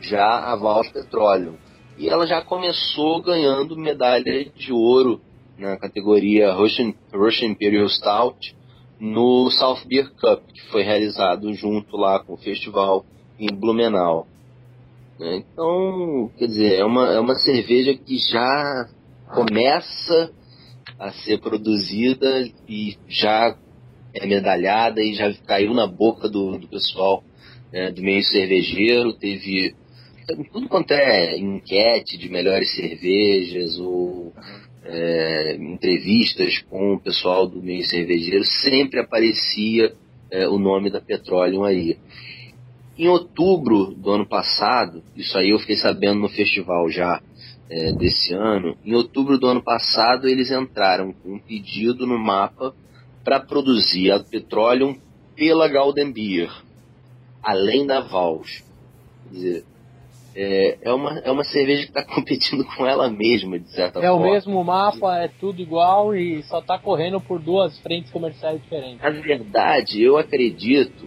já 0.00 0.52
a 0.52 0.56
Vals 0.56 0.88
Petroleum. 0.88 1.54
E 1.98 2.08
ela 2.08 2.26
já 2.26 2.42
começou 2.42 3.22
ganhando 3.22 3.76
medalha 3.76 4.44
de 4.54 4.72
ouro 4.72 5.20
na 5.58 5.76
categoria 5.76 6.52
Russian, 6.52 6.92
Russian 7.12 7.48
Imperial 7.48 7.88
Stout 7.88 8.54
no 9.00 9.50
South 9.50 9.80
Beer 9.86 10.10
Cup, 10.14 10.42
que 10.52 10.62
foi 10.70 10.82
realizado 10.82 11.52
junto 11.54 11.96
lá 11.96 12.18
com 12.18 12.34
o 12.34 12.38
festival 12.38 13.04
em 13.38 13.48
Blumenau. 13.48 14.26
Né? 15.18 15.36
Então, 15.36 16.30
quer 16.36 16.46
dizer, 16.46 16.78
é 16.78 16.84
uma, 16.84 17.14
é 17.14 17.20
uma 17.20 17.34
cerveja 17.34 17.94
que 17.94 18.18
já 18.18 18.88
começa 19.34 20.30
a 20.98 21.10
ser 21.12 21.38
produzida 21.40 22.48
e 22.68 22.96
já 23.08 23.56
é 24.14 24.26
medalhada 24.26 25.02
e 25.02 25.14
já 25.14 25.32
caiu 25.46 25.74
na 25.74 25.86
boca 25.86 26.28
do, 26.28 26.58
do 26.58 26.68
pessoal 26.68 27.22
né, 27.72 27.90
do 27.90 28.02
meio 28.02 28.22
cervejeiro. 28.22 29.12
Teve 29.12 29.74
tudo 30.34 30.68
quanto 30.68 30.92
é 30.92 31.38
enquete 31.38 32.18
de 32.18 32.28
melhores 32.28 32.74
cervejas 32.74 33.78
ou 33.78 34.32
é, 34.84 35.56
entrevistas 35.56 36.64
com 36.68 36.94
o 36.94 37.00
pessoal 37.00 37.46
do 37.46 37.62
meio 37.62 37.84
cervejeiro, 37.84 38.44
sempre 38.44 39.00
aparecia 39.00 39.94
é, 40.30 40.48
o 40.48 40.58
nome 40.58 40.90
da 40.90 41.00
Petroleum 41.00 41.64
aí. 41.64 41.98
Em 42.98 43.08
outubro 43.08 43.94
do 43.94 44.10
ano 44.10 44.26
passado, 44.26 45.02
isso 45.14 45.36
aí 45.38 45.50
eu 45.50 45.58
fiquei 45.58 45.76
sabendo 45.76 46.20
no 46.20 46.28
festival 46.28 46.90
já 46.90 47.22
é, 47.68 47.92
desse 47.92 48.32
ano, 48.32 48.76
em 48.84 48.94
outubro 48.94 49.38
do 49.38 49.46
ano 49.46 49.62
passado 49.62 50.28
eles 50.28 50.50
entraram 50.50 51.12
com 51.12 51.34
um 51.34 51.38
pedido 51.38 52.06
no 52.06 52.18
mapa 52.18 52.74
para 53.22 53.40
produzir 53.40 54.12
a 54.12 54.20
Petroleum 54.20 54.96
pela 55.34 55.68
Golden 55.68 56.12
Beer, 56.12 56.50
além 57.42 57.86
da 57.86 58.00
Vals. 58.00 58.64
Quer 59.24 59.34
dizer, 59.34 59.64
é, 60.36 60.78
é, 60.82 60.92
uma, 60.92 61.18
é 61.20 61.30
uma 61.30 61.44
cerveja 61.44 61.82
que 61.82 61.88
está 61.88 62.04
competindo 62.14 62.64
com 62.64 62.86
ela 62.86 63.08
mesma, 63.08 63.58
de 63.58 63.70
certa 63.70 63.98
é 63.98 64.02
forma. 64.02 64.26
É 64.26 64.28
o 64.28 64.32
mesmo 64.32 64.62
mapa, 64.62 65.18
é 65.18 65.28
tudo 65.40 65.62
igual 65.62 66.14
e 66.14 66.42
só 66.44 66.58
está 66.58 66.78
correndo 66.78 67.20
por 67.20 67.40
duas 67.40 67.78
frentes 67.80 68.10
comerciais 68.12 68.60
diferentes. 68.60 69.00
Na 69.00 69.10
verdade, 69.10 70.02
eu 70.02 70.18
acredito 70.18 71.06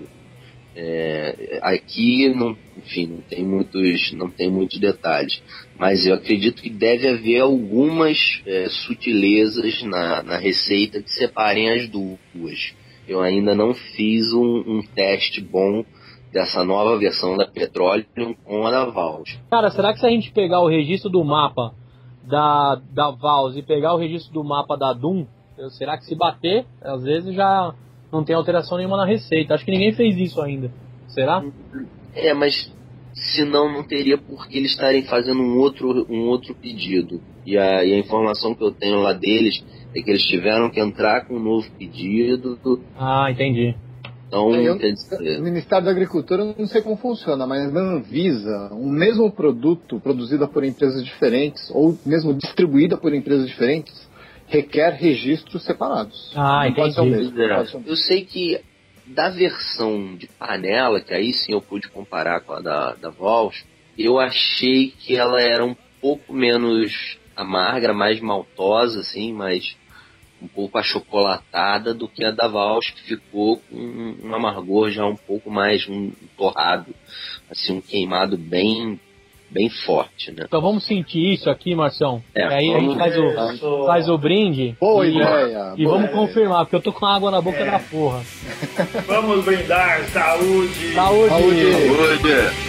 é, 0.75 1.59
aqui, 1.61 2.29
não, 2.29 2.57
enfim, 2.77 3.07
não 3.07 3.21
tem 3.21 3.43
muitos, 3.43 4.11
não 4.13 4.29
tem 4.29 4.49
muitos 4.49 4.79
detalhes, 4.79 5.41
mas 5.77 6.05
eu 6.07 6.15
acredito 6.15 6.61
que 6.61 6.69
deve 6.69 7.07
haver 7.07 7.41
algumas 7.41 8.41
é, 8.45 8.67
sutilezas 8.69 9.83
na, 9.83 10.23
na 10.23 10.37
receita 10.37 11.01
que 11.01 11.11
separem 11.11 11.69
as 11.69 11.87
duas. 11.87 12.73
Eu 13.07 13.21
ainda 13.21 13.53
não 13.55 13.73
fiz 13.73 14.31
um, 14.33 14.63
um 14.67 14.81
teste 14.95 15.41
bom 15.41 15.83
dessa 16.31 16.63
nova 16.63 16.97
versão 16.97 17.35
da 17.35 17.45
Petroleum 17.45 18.33
com 18.43 18.65
a 18.65 18.71
da 18.71 18.85
Vals. 18.85 19.39
Cara, 19.49 19.69
será 19.71 19.93
que 19.93 19.99
se 19.99 20.05
a 20.05 20.09
gente 20.09 20.31
pegar 20.31 20.61
o 20.61 20.67
registro 20.67 21.09
do 21.09 21.23
mapa 21.23 21.73
da, 22.23 22.79
da 22.91 23.11
Vals 23.11 23.55
e 23.55 23.61
pegar 23.61 23.93
o 23.93 23.97
registro 23.97 24.33
do 24.33 24.43
mapa 24.43 24.77
da 24.77 24.93
Doom, 24.93 25.25
será 25.71 25.97
que 25.97 26.05
se 26.05 26.15
bater, 26.15 26.65
às 26.81 27.03
vezes 27.03 27.33
já 27.33 27.73
não 28.11 28.23
tem 28.23 28.35
alteração 28.35 28.77
nenhuma 28.77 28.97
na 28.97 29.05
receita? 29.05 29.53
Acho 29.53 29.65
que 29.65 29.71
ninguém 29.71 29.91
fez 29.91 30.17
isso 30.17 30.41
ainda. 30.41 30.71
Será? 31.07 31.43
É, 32.13 32.33
mas 32.33 32.71
senão 33.13 33.71
não 33.71 33.83
teria 33.83 34.17
por 34.17 34.47
que 34.47 34.57
eles 34.57 34.71
estarem 34.71 35.03
fazendo 35.03 35.41
um 35.41 35.57
outro, 35.57 36.05
um 36.09 36.27
outro 36.27 36.55
pedido. 36.55 37.21
E 37.45 37.57
a, 37.57 37.83
e 37.83 37.93
a 37.93 37.97
informação 37.97 38.53
que 38.53 38.63
eu 38.63 38.71
tenho 38.71 39.01
lá 39.01 39.13
deles 39.13 39.63
é 39.95 40.01
que 40.01 40.09
eles 40.09 40.23
tiveram 40.23 40.69
que 40.69 40.79
entrar 40.79 41.25
com 41.25 41.35
um 41.35 41.39
novo 41.39 41.69
pedido. 41.77 42.59
Ah, 42.97 43.29
entendi. 43.31 43.75
Então, 44.29 44.53
é, 44.53 44.63
eu, 44.63 44.75
o 45.39 45.43
Ministério 45.43 45.83
da 45.83 45.91
Agricultura, 45.91 46.43
eu 46.43 46.55
não 46.57 46.67
sei 46.67 46.83
como 46.83 46.95
funciona, 46.95 47.47
mas 47.47 47.73
na 47.73 47.81
Anvisa, 47.81 48.69
um 48.71 48.87
mesmo 48.87 49.31
produto 49.31 49.99
produzido 49.99 50.47
por 50.47 50.63
empresas 50.63 51.03
diferentes, 51.03 51.69
ou 51.71 51.97
mesmo 52.05 52.31
distribuída 52.35 52.95
por 52.95 53.11
empresas 53.11 53.47
diferentes, 53.47 54.07
requer 54.47 54.93
registros 54.93 55.63
separados. 55.63 56.31
Ah, 56.35 56.69
não 56.69 56.87
entendi. 56.87 57.09
Mesmo, 57.09 57.41
é. 57.41 57.67
Eu 57.87 57.95
sei 57.95 58.23
que 58.23 58.61
da 59.07 59.29
versão 59.29 60.15
de 60.15 60.27
panela, 60.27 61.01
que 61.01 61.13
aí 61.13 61.33
sim 61.33 61.53
eu 61.53 61.61
pude 61.61 61.89
comparar 61.89 62.41
com 62.41 62.53
a 62.53 62.59
da, 62.59 62.93
da 62.93 63.09
Vols, 63.09 63.65
eu 63.97 64.19
achei 64.19 64.93
que 64.99 65.15
ela 65.15 65.41
era 65.41 65.65
um 65.65 65.75
pouco 65.99 66.31
menos 66.31 67.17
amarga, 67.35 67.93
mais 67.93 68.19
maltosa, 68.19 68.99
assim, 68.99 69.33
mais 69.33 69.75
um 70.41 70.47
pouco 70.47 70.77
achocolatada 70.77 71.93
do 71.93 72.07
que 72.07 72.23
a 72.23 72.31
da 72.31 72.47
Vals, 72.47 72.89
que 72.89 73.03
ficou 73.03 73.57
com 73.69 74.15
um 74.23 74.33
amargor 74.33 74.89
já 74.89 75.05
um 75.05 75.15
pouco 75.15 75.49
mais 75.49 75.87
um 75.87 76.11
torrado, 76.37 76.93
assim, 77.49 77.73
um 77.73 77.81
queimado 77.81 78.37
bem 78.37 78.99
bem 79.51 79.69
forte, 79.69 80.31
né? 80.31 80.43
Então 80.47 80.61
vamos 80.61 80.85
sentir 80.85 81.33
isso 81.33 81.49
aqui, 81.49 81.73
Marção. 81.73 82.21
É, 82.35 82.43
aí 82.43 82.73
a 82.73 82.79
gente 82.79 82.97
faz 82.97 83.17
o, 83.17 83.85
faz 83.85 84.09
o 84.09 84.17
brinde. 84.17 84.75
Boa 84.79 85.07
e, 85.07 85.15
ideia. 85.15 85.73
E 85.75 85.83
boa 85.83 85.95
vamos 85.97 86.11
ideia. 86.11 86.27
confirmar, 86.27 86.65
porque 86.65 86.75
eu 86.75 86.81
tô 86.81 86.93
com 86.93 87.05
água 87.05 87.31
na 87.31 87.41
boca 87.41 87.57
é. 87.57 87.71
da 87.71 87.79
porra. 87.79 88.21
vamos 89.07 89.43
brindar, 89.43 90.03
saúde! 90.09 90.93
Saúde! 90.93 91.29
Saúde! 91.29 91.71
saúde. 91.73 92.68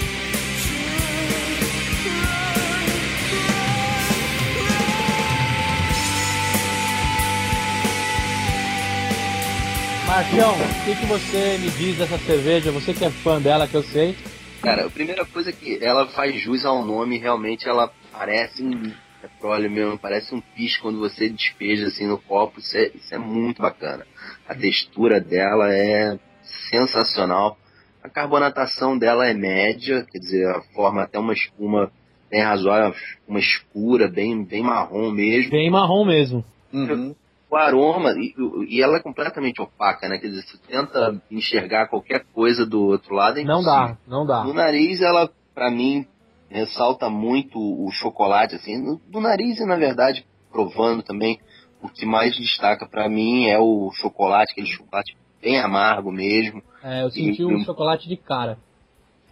Marcião, 10.10 10.50
o 10.54 10.84
que, 10.84 10.96
que 10.96 11.06
você 11.06 11.56
me 11.58 11.70
diz 11.70 11.96
dessa 11.96 12.18
cerveja? 12.18 12.72
Você 12.72 12.92
que 12.92 13.04
é 13.04 13.10
fã 13.10 13.40
dela, 13.40 13.68
que 13.68 13.76
eu 13.76 13.82
sei. 13.84 14.16
Cara, 14.60 14.86
a 14.86 14.90
primeira 14.90 15.24
coisa 15.24 15.50
é 15.50 15.52
que 15.52 15.78
ela 15.80 16.04
faz 16.08 16.34
jus 16.34 16.64
ao 16.64 16.84
nome, 16.84 17.16
realmente 17.16 17.68
ela 17.68 17.92
parece 18.10 18.60
um 18.60 18.92
petróleo 19.22 19.70
mesmo, 19.70 19.96
parece 19.96 20.34
um 20.34 20.40
piche 20.40 20.80
quando 20.80 20.98
você 20.98 21.28
despeja 21.28 21.86
assim 21.86 22.08
no 22.08 22.18
copo, 22.18 22.58
isso 22.58 22.76
é, 22.76 22.90
isso 22.92 23.14
é 23.14 23.18
muito 23.18 23.62
bacana. 23.62 24.04
A 24.48 24.54
textura 24.56 25.20
dela 25.20 25.72
é 25.72 26.18
sensacional. 26.42 27.56
A 28.02 28.08
carbonatação 28.08 28.98
dela 28.98 29.28
é 29.28 29.32
média, 29.32 30.04
quer 30.10 30.18
dizer, 30.18 30.44
a 30.48 30.60
forma 30.74 31.02
até 31.02 31.20
uma 31.20 31.34
espuma 31.34 31.92
bem 32.28 32.42
razoável, 32.42 32.98
uma 33.28 33.38
escura, 33.38 34.08
bem, 34.08 34.42
bem 34.42 34.64
marrom 34.64 35.12
mesmo. 35.12 35.52
Bem 35.52 35.70
marrom 35.70 36.04
mesmo. 36.04 36.44
Uhum 36.72 37.14
o 37.50 37.56
aroma, 37.56 38.12
e, 38.12 38.34
e, 38.68 38.80
ela 38.80 38.96
é 38.96 39.02
completamente 39.02 39.60
opaca, 39.60 40.08
né? 40.08 40.18
Quer 40.18 40.28
dizer, 40.28 40.42
você 40.42 40.58
tenta 40.68 41.20
enxergar 41.30 41.88
qualquer 41.88 42.24
coisa 42.32 42.64
do 42.64 42.86
outro 42.86 43.14
lado. 43.14 43.40
É 43.40 43.44
não 43.44 43.62
dá, 43.62 43.98
não 44.06 44.24
dá. 44.24 44.44
No 44.44 44.54
nariz, 44.54 45.00
ela, 45.00 45.28
para 45.52 45.68
mim, 45.68 46.06
ressalta 46.48 47.10
muito 47.10 47.58
o 47.58 47.90
chocolate, 47.90 48.54
assim. 48.54 48.78
No, 48.78 49.00
no, 49.12 49.20
nariz, 49.20 49.58
e 49.58 49.66
na 49.66 49.76
verdade, 49.76 50.24
provando 50.50 51.02
também, 51.02 51.40
o 51.82 51.88
que 51.88 52.06
mais 52.06 52.36
destaca 52.36 52.86
para 52.86 53.08
mim 53.08 53.46
é 53.46 53.58
o 53.58 53.90
chocolate, 53.94 54.52
aquele 54.52 54.68
chocolate 54.68 55.16
bem 55.42 55.58
amargo 55.58 56.12
mesmo. 56.12 56.62
É, 56.84 57.02
eu 57.02 57.10
senti 57.10 57.42
o 57.42 57.50
um 57.50 57.64
chocolate 57.64 58.08
de 58.08 58.16
cara. 58.16 58.58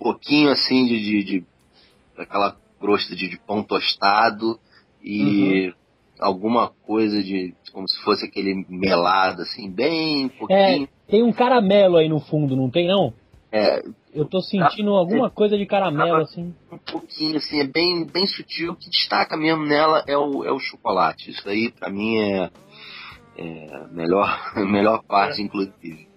Um 0.00 0.04
pouquinho, 0.04 0.50
assim, 0.50 0.86
de, 0.86 0.98
de, 0.98 1.24
de 1.24 1.46
aquela 2.16 2.56
crosta 2.80 3.14
de, 3.14 3.28
de 3.28 3.38
pão 3.38 3.62
tostado 3.62 4.58
e... 5.00 5.68
Uhum 5.68 5.77
alguma 6.20 6.68
coisa 6.68 7.22
de 7.22 7.54
como 7.72 7.88
se 7.88 7.98
fosse 8.02 8.24
aquele 8.24 8.64
melado 8.68 9.42
assim, 9.42 9.70
bem 9.70 10.28
pouquinho. 10.28 10.84
É, 10.84 10.88
tem 11.08 11.22
um 11.22 11.32
caramelo 11.32 11.96
aí 11.96 12.08
no 12.08 12.20
fundo, 12.20 12.56
não 12.56 12.70
tem 12.70 12.86
não? 12.86 13.12
É. 13.52 13.82
Eu 14.12 14.24
tô 14.24 14.40
sentindo 14.40 14.92
tá, 14.92 14.98
alguma 14.98 15.26
é, 15.26 15.30
coisa 15.30 15.56
de 15.56 15.64
caramelo 15.66 16.16
assim. 16.16 16.54
Um 16.72 16.78
pouquinho 16.78 17.36
assim, 17.36 17.60
é 17.60 17.66
bem 17.66 18.04
bem 18.04 18.26
sutil. 18.26 18.72
O 18.72 18.76
que 18.76 18.90
destaca 18.90 19.36
mesmo 19.36 19.64
nela 19.64 20.04
é 20.06 20.16
o, 20.16 20.44
é 20.44 20.50
o 20.50 20.58
chocolate. 20.58 21.30
Isso 21.30 21.48
aí 21.48 21.70
para 21.70 21.90
mim 21.90 22.18
é, 22.18 22.50
é 23.36 23.76
a 23.76 23.88
melhor 23.88 24.52
melhor 24.66 25.02
parte 25.04 25.40
inclusive. 25.40 26.08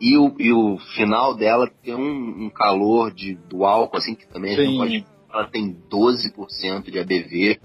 E 0.00 0.16
o, 0.16 0.34
e 0.38 0.52
o 0.52 0.78
final 0.94 1.34
dela 1.34 1.68
tem 1.82 1.94
um, 1.94 2.44
um 2.44 2.50
calor 2.50 3.12
de, 3.12 3.34
do 3.34 3.64
álcool, 3.64 3.96
assim, 3.96 4.14
que 4.14 4.28
também 4.28 4.52
a 4.52 4.56
gente 4.56 4.70
não 4.70 4.78
pode. 4.78 5.06
Ela 5.30 5.46
tem 5.48 5.76
12% 5.90 6.90
de 6.90 6.98
ABV. 6.98 7.60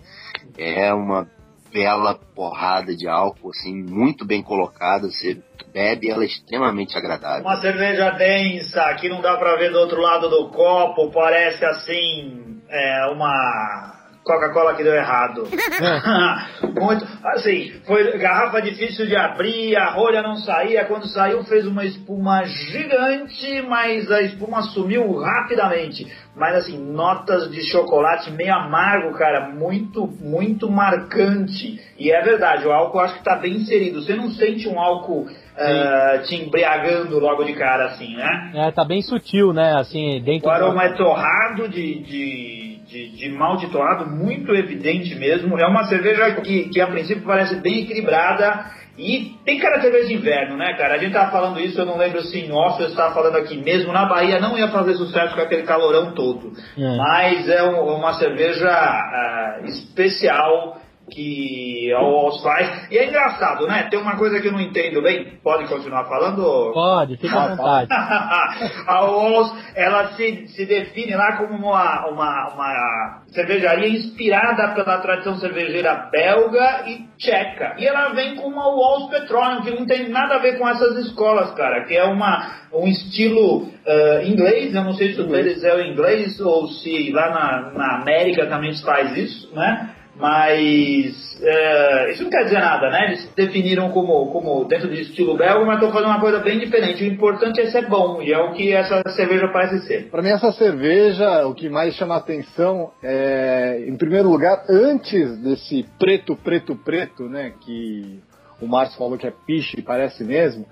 É 0.58 0.94
uma 0.94 1.30
bela 1.74 2.20
porrada 2.36 2.96
de 2.96 3.08
álcool, 3.08 3.50
assim, 3.50 3.74
muito 3.74 4.24
bem 4.24 4.44
colocada. 4.44 5.08
Você 5.10 5.42
bebe, 5.74 6.10
ela 6.10 6.24
é 6.24 6.28
extremamente 6.28 6.96
agradável. 6.96 7.44
Uma 7.44 7.60
cerveja 7.60 8.12
densa, 8.12 8.94
que 8.96 9.10
não 9.10 9.20
dá 9.22 9.36
pra 9.38 9.56
ver 9.56 9.72
do 9.72 9.80
outro 9.80 10.00
lado 10.00 10.30
do 10.30 10.50
copo, 10.50 11.12
parece 11.12 11.66
assim, 11.66 12.62
é, 12.70 13.08
uma 13.08 14.03
Coca-Cola 14.24 14.76
que 14.76 14.84
deu 14.84 14.94
errado. 14.94 15.48
É. 15.52 16.66
Muito, 16.80 17.06
assim, 17.24 17.72
foi 17.86 18.18
garrafa 18.18 18.62
difícil 18.62 19.06
de 19.06 19.16
abrir, 19.16 19.76
a 19.76 19.92
rolha 19.92 20.22
não 20.22 20.38
saía, 20.38 20.86
quando 20.86 21.08
saiu 21.08 21.44
fez 21.44 21.66
uma 21.68 21.86
espuma 21.86 22.44
gigante, 22.46 23.62
mas 23.68 24.10
a 24.12 24.22
espuma 24.22 24.62
sumiu 24.64 25.18
rapidamente. 25.18 26.08
Mas 26.36 26.56
assim, 26.56 26.78
notas 26.78 27.52
de 27.52 27.62
chocolate 27.70 28.32
meio 28.32 28.54
amargo, 28.54 29.14
cara, 29.18 29.50
muito, 29.50 30.08
muito 30.08 30.70
marcante. 30.70 31.80
E 31.98 32.12
é 32.12 32.22
verdade, 32.22 32.66
o 32.66 32.72
álcool 32.72 33.02
acho 33.02 33.14
que 33.14 33.20
está 33.20 33.36
bem 33.36 33.58
inserido. 33.58 34.02
Você 34.02 34.16
não 34.16 34.32
sente 34.32 34.68
um 34.68 34.80
álcool 34.80 35.28
uh, 35.28 36.24
te 36.24 36.36
embriagando 36.36 37.20
logo 37.20 37.44
de 37.44 37.54
cara, 37.54 37.86
assim, 37.86 38.16
né? 38.16 38.52
É, 38.56 38.72
tá 38.72 38.84
bem 38.84 39.02
sutil, 39.02 39.54
né? 39.54 39.76
Assim, 39.76 40.22
dentro 40.24 40.48
O 40.48 40.52
aroma 40.52 40.88
do... 40.88 40.94
é 40.94 40.98
torrado 40.98 41.68
de, 41.70 42.00
de, 42.00 42.73
de, 42.88 43.10
de 43.10 43.30
malte 43.30 43.68
torrado, 43.68 44.10
muito 44.10 44.54
evidente 44.54 45.16
mesmo. 45.16 45.58
É 45.60 45.66
uma 45.68 45.86
cerveja 45.86 46.32
que, 46.42 46.70
que 46.70 46.82
a 46.82 46.88
princípio 46.88 47.24
parece 47.24 47.56
bem 47.56 47.82
equilibrada. 47.82 48.66
E 48.96 49.36
tem 49.44 49.58
cara 49.58 49.78
de 49.78 49.84
cerveja 49.84 50.08
de 50.08 50.14
inverno, 50.14 50.56
né, 50.56 50.76
cara? 50.78 50.94
A 50.94 50.98
gente 51.00 51.14
tava 51.14 51.32
falando 51.32 51.60
isso, 51.60 51.80
eu 51.80 51.86
não 51.86 51.98
lembro 51.98 52.22
se 52.22 52.40
em 52.40 52.52
off 52.52 52.80
eu 52.80 52.90
estava 52.90 53.14
falando 53.14 53.38
aqui 53.38 53.58
mesmo. 53.58 53.92
Na 53.92 54.06
Bahia 54.06 54.40
não 54.40 54.56
ia 54.56 54.68
fazer 54.68 54.94
sucesso 54.94 55.34
com 55.34 55.42
aquele 55.42 55.64
calorão 55.64 56.14
todo. 56.14 56.54
É. 56.78 56.98
Mas 56.98 57.50
é 57.50 57.64
um, 57.64 57.96
uma 57.96 58.14
cerveja 58.14 58.70
uh, 58.70 59.66
especial 59.66 60.78
que 61.12 61.92
a 61.94 62.02
Walls 62.02 62.42
faz. 62.42 62.92
E 62.92 62.98
é 62.98 63.08
engraçado, 63.08 63.68
né? 63.68 63.88
Tem 63.90 64.00
uma 64.00 64.16
coisa 64.16 64.40
que 64.40 64.48
eu 64.48 64.52
não 64.52 64.62
entendo 64.62 65.02
bem. 65.02 65.38
Pode 65.44 65.68
continuar 65.68 66.06
falando? 66.06 66.72
Pode, 66.74 67.18
fica 67.18 67.40
à 67.40 67.56
vontade. 67.56 67.90
a 68.88 69.06
Walls, 69.06 69.54
ela 69.76 70.14
se, 70.14 70.48
se 70.48 70.66
define 70.66 71.16
lá 71.16 71.38
como 71.38 71.56
uma, 71.56 72.08
uma, 72.08 72.54
uma 72.54 73.24
cervejaria 73.28 73.90
inspirada 73.90 74.74
pela 74.74 75.00
tradição 75.00 75.36
cervejeira 75.38 76.10
belga 76.12 76.84
e 76.88 77.06
tcheca. 77.18 77.76
E 77.78 77.86
ela 77.86 78.14
vem 78.14 78.36
com 78.36 78.48
uma 78.48 78.68
Walls 78.68 79.10
Petroleum, 79.10 79.62
que 79.62 79.72
não 79.72 79.86
tem 79.86 80.10
nada 80.10 80.36
a 80.36 80.40
ver 80.40 80.58
com 80.58 80.68
essas 80.68 80.98
escolas, 81.06 81.52
cara. 81.54 81.86
Que 81.86 81.96
é 81.96 82.06
uma, 82.06 82.50
um 82.74 82.88
estilo 82.88 83.64
uh, 83.64 84.26
inglês. 84.26 84.74
Eu 84.74 84.84
não 84.84 84.94
sei 84.94 85.14
se 85.14 85.22
o 85.22 85.28
deles 85.28 85.64
é 85.64 85.76
o 85.76 85.82
inglês 85.82 86.40
ou 86.40 86.68
se 86.70 87.12
lá 87.12 87.30
na, 87.30 87.72
na 87.72 88.02
América 88.02 88.48
também 88.48 88.74
se 88.74 88.84
faz 88.84 89.16
isso, 89.18 89.54
né? 89.54 89.90
Mas 90.16 91.42
é, 91.42 92.12
isso 92.12 92.24
não 92.24 92.30
quer 92.30 92.44
dizer 92.44 92.60
nada, 92.60 92.90
né? 92.90 93.08
Eles 93.08 93.30
definiram 93.36 93.90
como, 93.90 94.32
como 94.32 94.64
dentro 94.66 94.88
do 94.88 94.94
estilo 94.94 95.36
belga, 95.36 95.66
mas 95.66 95.76
estão 95.76 95.92
fazendo 95.92 96.10
uma 96.10 96.20
coisa 96.20 96.40
bem 96.40 96.60
diferente. 96.60 97.04
O 97.04 97.08
importante 97.08 97.60
é 97.60 97.72
ser 97.72 97.88
bom, 97.88 98.22
e 98.22 98.32
é 98.32 98.38
o 98.38 98.54
que 98.54 98.72
essa 98.72 99.02
cerveja 99.10 99.48
parece 99.48 99.86
ser. 99.88 100.10
Para 100.10 100.22
mim, 100.22 100.30
essa 100.30 100.52
cerveja, 100.52 101.48
o 101.48 101.54
que 101.56 101.68
mais 101.68 101.96
chama 101.96 102.16
atenção 102.16 102.92
é, 103.02 103.84
em 103.88 103.98
primeiro 103.98 104.30
lugar, 104.30 104.64
antes 104.70 105.38
desse 105.40 105.86
preto, 105.98 106.36
preto, 106.36 106.76
preto, 106.76 107.24
né? 107.24 107.54
Que 107.60 108.20
o 108.62 108.68
Márcio 108.68 108.98
falou 108.98 109.18
que 109.18 109.28
é 109.28 109.34
piche, 109.46 109.82
parece 109.82 110.24
mesmo 110.24 110.66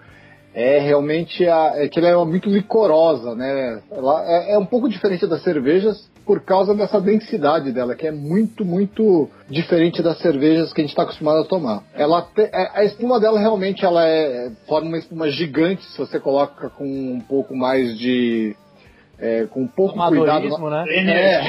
é 0.54 0.80
realmente 0.80 1.48
a, 1.48 1.74
é 1.76 1.88
que 1.88 2.00
ela 2.00 2.10
é 2.10 2.26
muito 2.26 2.50
licorosa, 2.50 3.36
né? 3.36 3.82
Ela 3.90 4.24
é, 4.26 4.54
é, 4.54 4.58
um 4.58 4.66
pouco 4.66 4.90
diferente 4.90 5.26
das 5.26 5.42
cervejas 5.44 6.10
por 6.26 6.42
causa 6.42 6.76
dessa 6.76 7.00
densidade 7.00 7.72
dela, 7.72 7.96
que 7.96 8.06
é 8.06 8.12
muito, 8.12 8.66
muito 8.66 9.30
diferente 9.50 10.04
das 10.04 10.20
cervejas 10.20 10.74
que 10.74 10.82
a 10.82 10.84
gente 10.84 10.92
está 10.92 11.04
acostumado 11.04 11.40
a 11.40 11.46
tomar. 11.46 11.84
Ela 11.94 12.22
te, 12.22 12.42
é, 12.42 12.70
a 12.74 12.84
espuma 12.84 13.20
dela 13.20 13.40
realmente 13.40 13.86
ela 13.86 14.06
é 14.06 14.52
forma 14.68 14.90
uma 14.90 14.98
espuma 14.98 15.30
gigante 15.30 15.84
se 15.84 15.98
você 15.98 16.20
coloca 16.20 16.70
com 16.70 16.86
um 16.86 17.22
pouco 17.22 17.56
mais 17.56 17.98
de 17.98 18.56
é, 19.18 19.46
com 19.46 19.62
um 19.62 19.68
pouco 19.68 19.94
amadorismo, 19.94 20.58
cuidado. 20.58 20.86
né? 20.86 21.44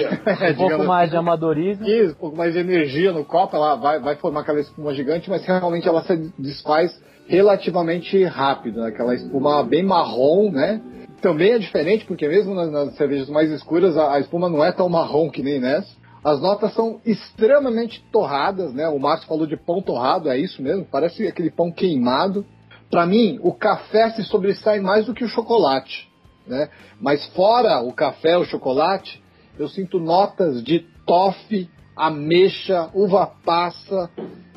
É, 0.47 0.53
um 0.53 0.55
pouco 0.55 0.85
mais 0.85 1.11
de 1.11 1.17
amadorismo. 1.17 1.89
Isso, 1.89 2.13
um 2.13 2.19
pouco 2.19 2.37
mais 2.37 2.53
de 2.53 2.61
energia 2.61 3.13
no 3.13 3.25
copo, 3.25 3.57
ela 3.57 3.75
vai, 3.77 3.99
vai 3.99 4.15
formar 4.17 4.43
aquela 4.43 4.61
espuma 4.61 4.95
gigante, 4.95 5.29
mas 5.29 5.45
realmente 5.45 5.89
ela 5.89 6.03
se 6.03 6.17
desfaz 6.39 6.93
relativamente 7.27 8.23
rápido, 8.25 8.81
né? 8.81 8.89
aquela 8.89 9.15
espuma 9.15 9.63
bem 9.63 9.83
marrom, 9.83 10.51
né? 10.51 10.81
Também 11.21 11.53
é 11.53 11.59
diferente, 11.59 12.05
porque 12.05 12.27
mesmo 12.27 12.55
nas, 12.55 12.71
nas 12.71 12.95
cervejas 12.97 13.29
mais 13.29 13.51
escuras, 13.51 13.97
a, 13.97 14.15
a, 14.15 14.21
espuma 14.21 14.49
não 14.49 14.65
é 14.65 14.73
tão 14.73 14.89
marrom 14.89 15.31
que 15.31 15.43
nem 15.43 15.61
nessa. 15.61 15.89
As 16.25 16.41
notas 16.41 16.73
são 16.75 17.01
extremamente 17.05 18.05
torradas, 18.13 18.73
né? 18.73 18.89
O 18.89 18.99
Márcio 18.99 19.29
falou 19.29 19.47
de 19.47 19.57
pão 19.57 19.81
torrado, 19.81 20.29
é 20.29 20.39
isso 20.39 20.63
mesmo, 20.63 20.85
parece 20.85 21.27
aquele 21.27 21.51
pão 21.51 21.71
queimado. 21.71 22.45
Para 22.91 23.07
mim, 23.07 23.39
o 23.43 23.53
café 23.53 24.11
se 24.11 24.25
sobressai 24.25 24.81
mais 24.81 25.07
do 25.07 25.15
que 25.15 25.25
o 25.25 25.29
chocolate, 25.29 26.09
né? 26.47 26.69
Mas 27.01 27.25
fora 27.29 27.81
o 27.81 27.93
café, 27.93 28.37
o 28.37 28.45
chocolate, 28.45 29.23
eu 29.59 29.69
sinto 29.69 29.99
notas 29.99 30.63
de 30.63 30.81
toffee, 31.07 31.69
ameixa, 31.97 32.91
uva 32.95 33.27
passa, 33.45 34.11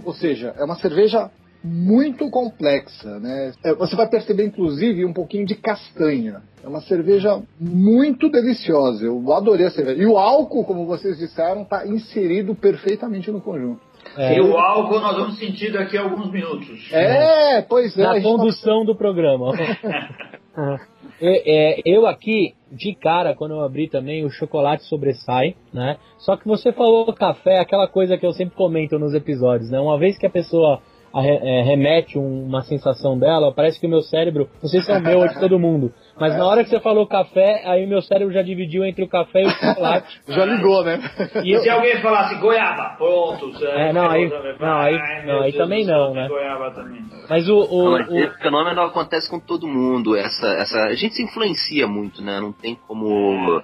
ou 0.03 0.13
seja, 0.13 0.53
é 0.57 0.63
uma 0.63 0.75
cerveja 0.75 1.29
muito 1.65 2.29
complexa, 2.29 3.19
né? 3.19 3.51
É, 3.63 3.73
você 3.73 3.95
vai 3.95 4.07
perceber, 4.07 4.45
inclusive, 4.45 5.03
um 5.03 5.13
pouquinho 5.13 5.45
de 5.45 5.55
castanha. 5.55 6.41
É 6.63 6.67
uma 6.67 6.81
cerveja 6.81 7.41
muito 7.59 8.29
deliciosa. 8.29 9.03
Eu 9.03 9.33
adorei 9.33 9.65
a 9.65 9.71
cerveja. 9.71 10.01
E 10.01 10.05
o 10.05 10.17
álcool, 10.17 10.63
como 10.63 10.85
vocês 10.85 11.17
disseram, 11.17 11.63
está 11.63 11.87
inserido 11.87 12.53
perfeitamente 12.53 13.31
no 13.31 13.41
conjunto. 13.41 13.81
É. 14.15 14.37
E 14.37 14.41
o 14.41 14.55
álcool 14.55 14.99
nós 14.99 15.17
vamos 15.17 15.39
sentir 15.39 15.73
daqui 15.73 15.97
a 15.97 16.03
alguns 16.03 16.31
minutos. 16.31 16.87
É, 16.91 17.61
pois 17.63 17.97
é. 17.97 18.03
Na 18.03 18.21
condução 18.21 18.81
tá... 18.81 18.85
do 18.85 18.95
programa. 18.95 19.51
é, 21.19 21.79
é, 21.79 21.81
eu 21.83 22.05
aqui, 22.05 22.53
de 22.71 22.93
cara, 22.93 23.33
quando 23.33 23.55
eu 23.55 23.61
abri 23.61 23.89
também, 23.89 24.23
o 24.23 24.29
chocolate 24.29 24.83
sobressai, 24.83 25.55
né? 25.73 25.97
Só 26.19 26.37
que 26.37 26.47
você 26.47 26.71
falou 26.71 27.11
café, 27.13 27.59
aquela 27.59 27.87
coisa 27.87 28.17
que 28.17 28.25
eu 28.25 28.33
sempre 28.33 28.55
comento 28.55 28.99
nos 28.99 29.15
episódios, 29.15 29.71
né? 29.71 29.79
Uma 29.79 29.97
vez 29.97 30.17
que 30.17 30.27
a 30.27 30.29
pessoa 30.29 30.79
é, 31.23 31.63
remete 31.63 32.17
uma 32.17 32.61
sensação 32.63 33.17
dela, 33.17 33.53
parece 33.53 33.79
que 33.79 33.87
o 33.87 33.89
meu 33.89 34.01
cérebro, 34.01 34.49
não 34.61 34.69
sei 34.69 34.81
se 34.81 34.91
é 34.91 34.97
o 34.97 35.01
meu 35.01 35.19
ou 35.19 35.27
de 35.27 35.39
todo 35.39 35.57
mundo, 35.57 35.93
mas 36.19 36.33
é. 36.33 36.37
na 36.37 36.45
hora 36.45 36.63
que 36.63 36.69
você 36.69 36.79
falou 36.79 37.07
café, 37.07 37.63
aí 37.65 37.85
meu 37.85 38.01
cérebro 38.01 38.33
já 38.33 38.41
dividiu 38.41 38.83
entre 38.83 39.03
o 39.03 39.07
café 39.07 39.43
e 39.43 39.45
o 39.45 39.49
chocolate. 39.49 40.21
já 40.27 40.45
ligou, 40.45 40.83
né? 40.83 40.99
E 41.43 41.53
eu... 41.53 41.61
se 41.61 41.69
alguém 41.69 42.01
falasse 42.01 42.35
goiaba, 42.35 42.95
pronto. 42.97 43.51
É, 43.65 43.93
não, 43.93 44.09
aí, 44.09 44.29
não, 44.59 44.77
aí, 44.77 45.25
não, 45.25 45.41
aí 45.41 45.53
também 45.53 45.85
não, 45.85 46.13
né? 46.13 46.27
Goiaba 46.27 46.71
também. 46.71 47.01
Mas 47.29 47.47
o, 47.47 47.59
o, 47.59 47.97
não, 47.97 48.09
o... 48.09 48.19
Esse 48.19 48.37
fenômeno 48.39 48.81
acontece 48.81 49.29
com 49.29 49.39
todo 49.39 49.67
mundo. 49.67 50.15
Essa, 50.15 50.47
essa, 50.53 50.83
a 50.85 50.95
gente 50.95 51.15
se 51.15 51.23
influencia 51.23 51.87
muito, 51.87 52.21
né? 52.21 52.39
Não 52.39 52.51
tem 52.51 52.75
como 52.87 53.61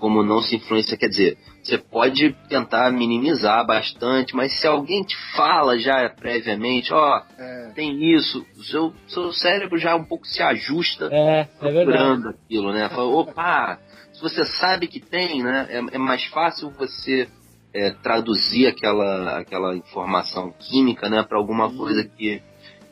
como 0.00 0.22
não 0.22 0.40
se 0.40 0.56
influencia, 0.56 0.96
quer 0.96 1.08
dizer, 1.08 1.36
você 1.70 1.78
pode 1.78 2.32
tentar 2.48 2.90
minimizar 2.90 3.64
bastante, 3.64 4.34
mas 4.34 4.58
se 4.58 4.66
alguém 4.66 5.04
te 5.04 5.16
fala 5.36 5.78
já 5.78 6.10
previamente, 6.10 6.92
ó, 6.92 7.18
oh, 7.18 7.40
é. 7.40 7.72
tem 7.74 8.12
isso, 8.12 8.44
o 8.56 8.62
seu, 8.64 8.92
seu 9.06 9.32
cérebro 9.32 9.78
já 9.78 9.94
um 9.94 10.04
pouco 10.04 10.26
se 10.26 10.42
ajusta 10.42 11.08
é, 11.12 11.40
é 11.40 11.44
procurando 11.44 12.28
é 12.28 12.30
aquilo, 12.30 12.72
né? 12.72 12.88
Fala, 12.88 13.04
opa, 13.04 13.78
se 14.12 14.20
você 14.20 14.44
sabe 14.44 14.88
que 14.88 14.98
tem, 14.98 15.42
né, 15.44 15.68
é, 15.70 15.94
é 15.94 15.98
mais 15.98 16.24
fácil 16.26 16.70
você 16.70 17.28
é, 17.72 17.90
traduzir 18.02 18.66
aquela, 18.66 19.38
aquela 19.38 19.76
informação 19.76 20.52
química, 20.58 21.08
né, 21.08 21.22
para 21.22 21.38
alguma 21.38 21.68
uhum. 21.68 21.76
coisa 21.76 22.04
que 22.04 22.42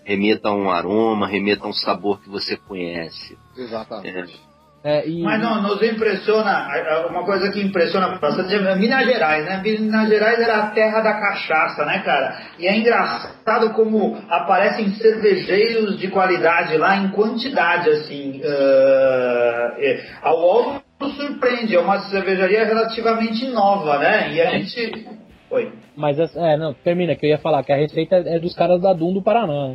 remeta 0.04 0.50
a 0.50 0.54
um 0.54 0.70
aroma, 0.70 1.26
remeta 1.26 1.66
a 1.66 1.68
um 1.68 1.72
sabor 1.72 2.20
que 2.20 2.28
você 2.28 2.56
conhece. 2.56 3.36
Exatamente. 3.56 4.47
É, 4.82 5.08
e... 5.08 5.22
Mas 5.22 5.42
não, 5.42 5.60
nos 5.60 5.82
impressiona, 5.82 6.68
uma 7.10 7.24
coisa 7.24 7.50
que 7.50 7.60
impressiona 7.60 8.16
bastante 8.18 8.54
é 8.54 8.76
Minas 8.76 9.04
Gerais, 9.04 9.44
né? 9.44 9.60
Minas 9.62 10.08
Gerais 10.08 10.38
era 10.38 10.56
a 10.56 10.66
terra 10.70 11.00
da 11.00 11.14
cachaça, 11.14 11.84
né, 11.84 11.98
cara? 12.04 12.38
E 12.58 12.66
é 12.66 12.76
engraçado 12.76 13.70
como 13.74 14.16
aparecem 14.30 14.90
cervejeiros 14.90 15.98
de 15.98 16.08
qualidade 16.08 16.76
lá 16.76 16.96
em 16.96 17.08
quantidade, 17.08 17.90
assim. 17.90 18.40
Uh, 18.40 20.00
ao 20.22 20.38
Aldo 20.38 20.82
surpreende, 21.16 21.74
é 21.74 21.80
uma 21.80 21.98
cervejaria 22.00 22.64
relativamente 22.64 23.48
nova, 23.48 23.98
né? 23.98 24.32
E 24.32 24.40
a 24.40 24.50
gente. 24.50 25.08
Oi. 25.50 25.72
Mas, 25.96 26.18
é, 26.18 26.56
não, 26.56 26.72
termina, 26.72 27.16
que 27.16 27.26
eu 27.26 27.30
ia 27.30 27.38
falar 27.38 27.64
que 27.64 27.72
a 27.72 27.76
receita 27.76 28.16
é 28.16 28.38
dos 28.38 28.54
caras 28.54 28.80
da 28.80 28.92
Dum 28.92 29.12
do 29.12 29.22
Paraná. 29.22 29.74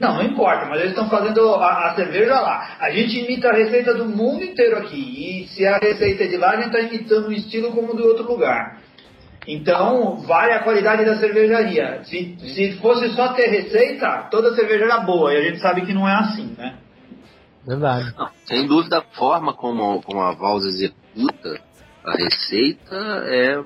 Não, 0.00 0.14
não 0.14 0.22
importa, 0.22 0.64
mas 0.64 0.80
eles 0.80 0.92
estão 0.92 1.10
fazendo 1.10 1.54
a, 1.56 1.90
a, 1.90 1.94
cerveja 1.94 2.40
lá. 2.40 2.76
A 2.80 2.90
gente 2.90 3.18
imita 3.18 3.50
a 3.50 3.52
receita 3.52 3.92
do 3.92 4.06
mundo 4.06 4.42
inteiro 4.42 4.78
aqui. 4.78 5.44
E 5.44 5.48
se 5.48 5.66
a 5.66 5.76
receita 5.76 6.24
é 6.24 6.26
de 6.26 6.38
lá, 6.38 6.52
a 6.52 6.56
gente 6.56 6.74
está 6.74 6.80
imitando 6.80 7.28
um 7.28 7.32
estilo 7.32 7.70
como 7.72 7.94
do 7.94 8.04
outro 8.04 8.26
lugar. 8.26 8.80
Então, 9.46 10.16
vale 10.26 10.52
a 10.52 10.62
qualidade 10.62 11.04
da 11.04 11.16
cervejaria. 11.16 12.02
Se, 12.04 12.34
se 12.38 12.78
fosse 12.78 13.10
só 13.10 13.34
ter 13.34 13.48
receita, 13.48 14.28
toda 14.30 14.54
cerveja 14.54 14.84
era 14.84 15.00
boa. 15.00 15.34
E 15.34 15.36
a 15.36 15.42
gente 15.42 15.60
sabe 15.60 15.82
que 15.82 15.92
não 15.92 16.08
é 16.08 16.14
assim, 16.14 16.54
né? 16.56 16.78
Verdade. 17.66 18.14
Não, 18.16 18.30
sem 18.46 18.66
dúvida, 18.66 18.98
a 18.98 19.02
forma 19.02 19.52
como, 19.52 20.00
como 20.02 20.22
a 20.22 20.32
Vals 20.32 20.64
executa 20.64 21.60
a 22.02 22.12
receita 22.12 22.96
é, 23.26 23.62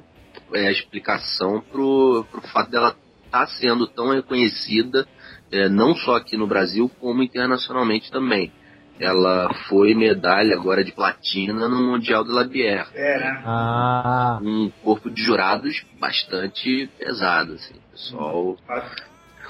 é 0.55 0.66
a 0.66 0.73
explicação 0.73 1.62
pro, 1.70 2.27
pro 2.29 2.40
fato 2.49 2.70
dela 2.73 2.97
estar 3.25 3.40
tá 3.40 3.47
sendo 3.47 3.87
tão 3.87 4.12
reconhecida 4.12 5.07
é, 5.55 5.69
não 5.69 5.95
só 5.95 6.17
aqui 6.17 6.37
no 6.37 6.47
Brasil, 6.47 6.90
como 7.01 7.23
internacionalmente 7.23 8.11
também. 8.11 8.53
ela 8.99 9.53
foi 9.69 9.93
medalha 9.95 10.55
agora 10.55 10.85
de 10.85 10.93
platina 10.93 11.69
no 11.69 11.93
Mundial 11.93 12.23
do 12.23 12.33
Labier. 12.33 12.87
É, 12.95 13.19
né? 13.19 13.43
Ah. 13.45 14.38
Um 14.40 14.71
corpo 14.83 15.11
de 15.11 15.21
jurados 15.21 15.85
bastante 15.99 16.88
pesado, 16.99 17.55
assim. 17.55 17.75
Pessoal 17.90 18.57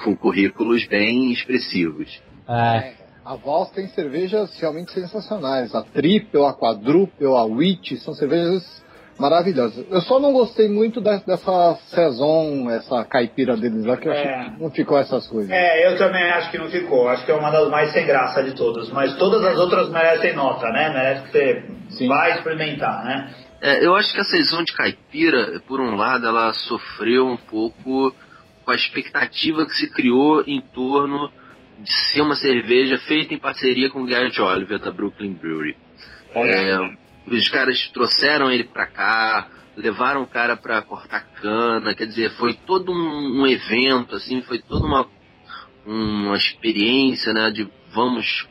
com 0.03 0.17
currículos 0.17 0.87
bem 0.87 1.33
expressivos. 1.33 2.21
É. 2.49 2.95
A 3.25 3.37
Vals 3.37 3.71
tem 3.71 3.89
cervejas 3.89 4.55
realmente 4.59 4.93
sensacionais. 4.93 5.75
A 5.75 5.83
Triple, 5.83 6.45
a 6.45 6.53
Quadruple, 6.53 7.27
a 7.27 7.45
Witch 7.45 7.93
são 7.99 8.15
cervejas 8.15 8.84
maravilhosas. 9.19 9.87
Eu 9.91 10.01
só 10.03 10.19
não 10.19 10.33
gostei 10.33 10.69
muito 10.69 11.01
dessa 11.01 11.77
Saison, 11.89 12.71
essa 12.71 13.05
caipira 13.05 13.57
deles 13.57 13.85
lá, 13.85 13.97
que 13.97 14.09
eu 14.09 14.13
é. 14.13 14.21
acho 14.21 14.51
que 14.53 14.63
não 14.63 14.71
ficou 14.71 14.99
essas 14.99 15.27
coisas. 15.27 15.51
É, 15.51 15.87
eu 15.87 15.97
também 15.97 16.23
acho 16.31 16.51
que 16.51 16.59
não 16.59 16.69
ficou. 16.69 17.09
Acho 17.09 17.25
que 17.25 17.31
é 17.31 17.35
uma 17.35 17.51
das 17.51 17.69
mais 17.71 17.93
sem 17.93 18.07
graça 18.07 18.43
de 18.43 18.55
todas. 18.55 18.91
Mas 18.91 19.17
todas 19.17 19.45
as 19.45 19.59
outras 19.59 19.89
merecem 19.91 20.35
nota, 20.35 20.69
né? 20.71 20.91
Merece 20.91 21.23
que 21.25 21.31
você 21.31 21.65
Sim. 21.91 22.09
vai 22.09 22.33
experimentar, 22.33 23.05
né? 23.05 23.35
É, 23.61 23.85
eu 23.85 23.95
acho 23.95 24.13
que 24.13 24.21
a 24.21 24.25
Saison 24.25 24.63
de 24.63 24.73
caipira, 24.73 25.61
por 25.67 25.81
um 25.81 25.95
lado, 25.95 26.27
ela 26.27 26.53
sofreu 26.53 27.27
um 27.27 27.37
pouco 27.37 28.15
com 28.65 28.71
a 28.71 28.75
expectativa 28.75 29.65
que 29.65 29.73
se 29.73 29.91
criou 29.91 30.43
em 30.47 30.61
torno 30.61 31.31
de 31.79 31.93
ser 32.13 32.23
uma 32.23 32.35
cerveja 32.35 32.99
feita 32.99 33.35
em 33.35 33.39
parceria 33.39 33.91
com 33.91 34.03
o 34.03 34.07
Garrett 34.07 34.41
Oliver 34.41 34.79
da 34.79 34.91
Brooklyn 34.91 35.33
Brewery. 35.33 35.77
É, 36.35 36.79
os 37.27 37.49
caras 37.49 37.89
trouxeram 37.89 38.51
ele 38.51 38.65
pra 38.65 38.87
cá, 38.87 39.49
levaram 39.77 40.23
o 40.23 40.27
cara 40.27 40.57
pra 40.57 40.83
cortar 40.83 41.27
cana, 41.41 41.95
quer 41.95 42.07
dizer, 42.07 42.31
foi 42.33 42.55
todo 42.55 42.93
um, 42.93 43.43
um 43.43 43.47
evento, 43.47 44.15
assim, 44.15 44.43
foi 44.43 44.61
toda 44.61 44.87
uma, 44.87 45.07
uma 45.87 46.37
experiência, 46.37 47.33
né, 47.33 47.51
de 47.51 47.69
vamos... 47.93 48.47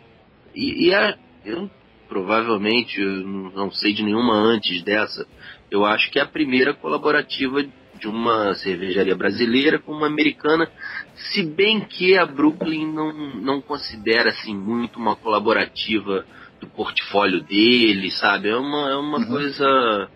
E, 0.55 0.87
e 0.87 0.93
a, 0.93 1.17
eu 1.45 1.69
provavelmente, 2.07 3.01
eu 3.01 3.25
não 3.25 3.71
sei 3.71 3.91
de 3.91 4.03
nenhuma 4.03 4.35
antes 4.35 4.83
dessa, 4.83 5.25
eu 5.71 5.83
acho 5.83 6.11
que 6.11 6.19
é 6.19 6.21
a 6.21 6.27
primeira 6.27 6.71
colaborativa 6.71 7.63
de 7.63 8.07
uma 8.07 8.53
cervejaria 8.55 9.15
brasileira 9.15 9.79
com 9.79 9.93
uma 9.93 10.05
americana, 10.05 10.69
se 11.15 11.41
bem 11.41 11.79
que 11.79 12.15
a 12.15 12.25
Brooklyn 12.25 12.85
não, 12.93 13.13
não 13.35 13.61
considera 13.61 14.29
assim 14.29 14.55
muito 14.55 14.99
uma 14.99 15.15
colaborativa 15.15 16.23
do 16.63 16.69
portfólio 16.69 17.43
dele, 17.43 18.09
sabe? 18.11 18.49
É 18.49 18.55
uma, 18.55 18.89
é 18.89 18.95
uma 18.95 19.19
uhum. 19.19 19.27
coisa 19.27 20.09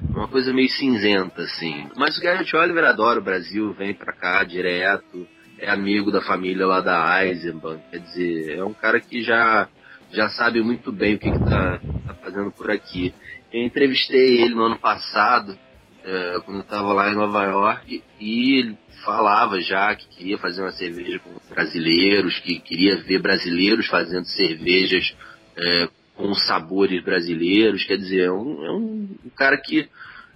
uma 0.00 0.28
coisa 0.28 0.52
meio 0.52 0.68
cinzenta, 0.68 1.42
assim. 1.42 1.88
Mas 1.96 2.16
o 2.16 2.22
Garrett 2.22 2.54
Oliver 2.54 2.84
adora 2.84 3.18
o 3.18 3.24
Brasil, 3.24 3.72
vem 3.72 3.94
pra 3.94 4.12
cá 4.12 4.44
direto, 4.44 5.26
é 5.58 5.68
amigo 5.68 6.12
da 6.12 6.20
família 6.20 6.66
lá 6.66 6.80
da 6.80 7.24
Eisenbahn, 7.24 7.78
quer 7.90 7.98
dizer, 7.98 8.58
é 8.58 8.64
um 8.64 8.72
cara 8.72 9.00
que 9.00 9.22
já, 9.22 9.68
já 10.12 10.28
sabe 10.28 10.62
muito 10.62 10.92
bem 10.92 11.16
o 11.16 11.18
que, 11.18 11.30
que 11.30 11.38
tá, 11.38 11.80
tá 12.06 12.14
fazendo 12.22 12.52
por 12.52 12.70
aqui. 12.70 13.12
Eu 13.52 13.64
entrevistei 13.64 14.42
ele 14.42 14.54
no 14.54 14.66
ano 14.66 14.78
passado, 14.78 15.58
é, 16.04 16.40
quando 16.44 16.58
eu 16.58 16.62
estava 16.62 16.92
lá 16.92 17.10
em 17.10 17.16
Nova 17.16 17.44
York, 17.44 18.04
e 18.20 18.58
ele 18.58 18.78
falava 19.04 19.60
já 19.60 19.94
que 19.96 20.06
queria 20.08 20.38
fazer 20.38 20.62
uma 20.62 20.72
cerveja 20.72 21.18
com 21.18 21.30
brasileiros, 21.52 22.38
que 22.38 22.60
queria 22.60 22.96
ver 22.96 23.20
brasileiros 23.20 23.86
fazendo 23.88 24.26
cervejas 24.26 25.14
é, 25.58 25.88
com 26.14 26.32
sabores 26.34 27.02
brasileiros. 27.02 27.84
Quer 27.84 27.96
dizer, 27.96 28.24
é 28.24 28.32
um, 28.32 28.64
é 28.64 28.70
um, 28.70 29.08
um 29.26 29.30
cara 29.30 29.56
que 29.56 29.88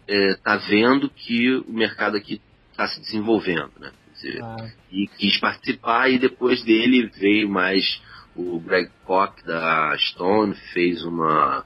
está 0.09 0.55
é, 0.55 0.69
vendo 0.69 1.09
que 1.09 1.57
o 1.57 1.73
mercado 1.73 2.17
aqui 2.17 2.41
está 2.71 2.87
se 2.89 3.01
desenvolvendo, 3.01 3.71
né? 3.79 3.93
Dizer, 4.15 4.43
ah. 4.43 4.57
E 4.91 5.07
quis 5.07 5.39
participar, 5.39 6.11
e 6.11 6.19
depois 6.19 6.63
dele 6.63 7.11
veio 7.17 7.49
mais 7.49 8.01
o 8.37 8.59
Greg 8.61 8.91
Koch 9.05 9.45
da 9.45 9.95
Stone, 9.99 10.55
fez 10.73 11.05
uma 11.05 11.65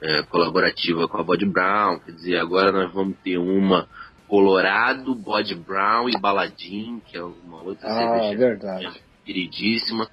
é, 0.00 0.22
colaborativa 0.22 1.06
com 1.08 1.18
a 1.18 1.22
Body 1.22 1.46
Brown, 1.46 1.98
quer 2.00 2.12
dizer, 2.12 2.38
agora 2.38 2.72
nós 2.72 2.92
vamos 2.92 3.16
ter 3.22 3.38
uma 3.38 3.88
Colorado, 4.32 5.14
Body 5.14 5.54
Brown 5.54 6.08
e 6.08 6.18
Baladim, 6.18 7.02
que 7.06 7.18
é 7.18 7.22
uma 7.22 7.62
outra 7.62 7.86
ah, 7.86 7.94
cerveja 7.94 8.38
verdade. 8.38 9.02
queridíssima. 9.26 10.08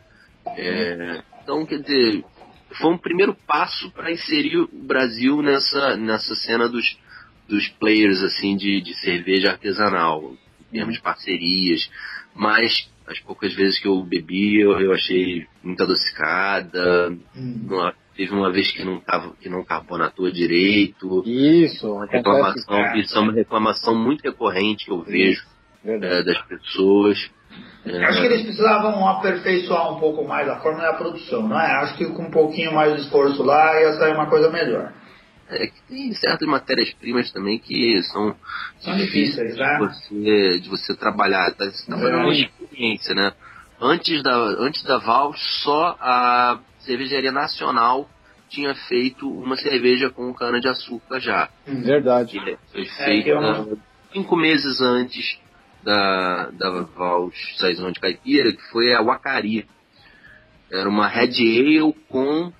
É, 0.45 1.23
então, 1.41 1.65
quer 1.65 1.79
dizer, 1.79 2.25
foi 2.71 2.91
um 2.91 2.97
primeiro 2.97 3.35
passo 3.47 3.91
para 3.91 4.11
inserir 4.11 4.57
o 4.57 4.67
Brasil 4.67 5.41
nessa, 5.41 5.95
nessa 5.97 6.35
cena 6.35 6.67
dos, 6.67 6.97
dos 7.47 7.67
players 7.67 8.21
assim 8.23 8.55
de, 8.55 8.81
de 8.81 8.93
cerveja 8.95 9.51
artesanal, 9.51 10.35
em 10.71 10.77
termos 10.77 10.95
de 10.95 11.01
parcerias, 11.01 11.89
mas 12.35 12.89
as 13.07 13.19
poucas 13.19 13.53
vezes 13.53 13.79
que 13.79 13.87
eu 13.87 14.03
bebi 14.03 14.59
eu, 14.59 14.79
eu 14.79 14.93
achei 14.93 15.47
muito 15.63 15.81
adocicada, 15.81 17.17
hum. 17.35 17.91
Teve 18.19 18.33
uma 18.33 18.51
vez 18.51 18.69
que 18.69 18.83
não 18.83 18.99
tava, 18.99 19.33
que 19.39 19.47
não 19.47 19.63
carbonatou 19.63 20.29
direito. 20.29 21.23
Isso, 21.25 21.97
reclamação, 21.99 22.95
isso 22.97 23.17
é 23.17 23.21
uma 23.21 23.31
reclamação 23.31 23.95
muito 23.95 24.21
recorrente 24.23 24.83
que 24.83 24.91
eu 24.91 25.01
vejo 25.01 25.41
é, 25.85 26.21
das 26.21 26.41
pessoas. 26.41 27.31
É... 27.85 28.05
Acho 28.05 28.21
que 28.21 28.27
eles 28.27 28.41
precisavam 28.43 29.07
aperfeiçoar 29.07 29.93
um 29.93 29.99
pouco 29.99 30.27
mais 30.27 30.47
a 30.47 30.57
forma 30.59 30.81
da 30.81 30.93
produção, 30.93 31.47
não 31.47 31.59
é? 31.59 31.71
Acho 31.83 31.97
que 31.97 32.05
com 32.07 32.23
um 32.23 32.31
pouquinho 32.31 32.73
mais 32.73 32.95
de 32.95 33.01
esforço 33.01 33.41
lá 33.43 33.79
ia 33.81 33.93
sair 33.93 34.13
uma 34.13 34.27
coisa 34.27 34.49
melhor. 34.49 34.93
É 35.49 35.65
que 35.65 35.81
tem 35.87 36.13
certas 36.13 36.47
matérias-primas 36.47 37.31
também 37.31 37.57
que 37.57 38.03
são, 38.03 38.35
são 38.81 38.95
difíceis, 38.95 39.55
né? 39.55 39.79
De 39.79 39.85
você, 39.87 40.59
de 40.59 40.69
você 40.69 40.95
trabalhar, 40.95 41.51
tá, 41.55 41.65
você 41.65 41.89
tá 41.89 41.97
fazendo 41.97 42.17
uma 42.17 42.33
experiência, 42.33 43.15
né? 43.15 43.33
Antes 43.81 44.21
da, 44.21 44.35
antes 44.35 44.83
da 44.83 44.99
Val, 44.99 45.33
só 45.63 45.97
a 45.99 46.59
Cervejaria 46.79 47.31
Nacional 47.31 48.07
tinha 48.49 48.75
feito 48.75 49.27
uma 49.27 49.55
cerveja 49.55 50.09
com 50.09 50.33
cana 50.33 50.59
de 50.59 50.67
açúcar 50.67 51.19
já. 51.19 51.49
Verdade. 51.65 52.39
Foi 52.71 52.81
é, 52.81 53.05
feita 53.05 53.29
é, 53.29 53.77
cinco 54.13 54.35
meses 54.35 54.81
antes 54.81 55.39
da, 55.83 56.49
da 56.51 56.81
Vals 56.81 57.35
Saison 57.57 57.91
de 57.91 57.99
Caipira, 57.99 58.51
que 58.51 58.61
foi 58.71 58.93
a 58.93 59.01
Wacari. 59.01 59.65
Era 60.71 60.87
uma 60.87 61.07
Red 61.07 61.37
Ale 61.39 61.93
com 62.07 62.51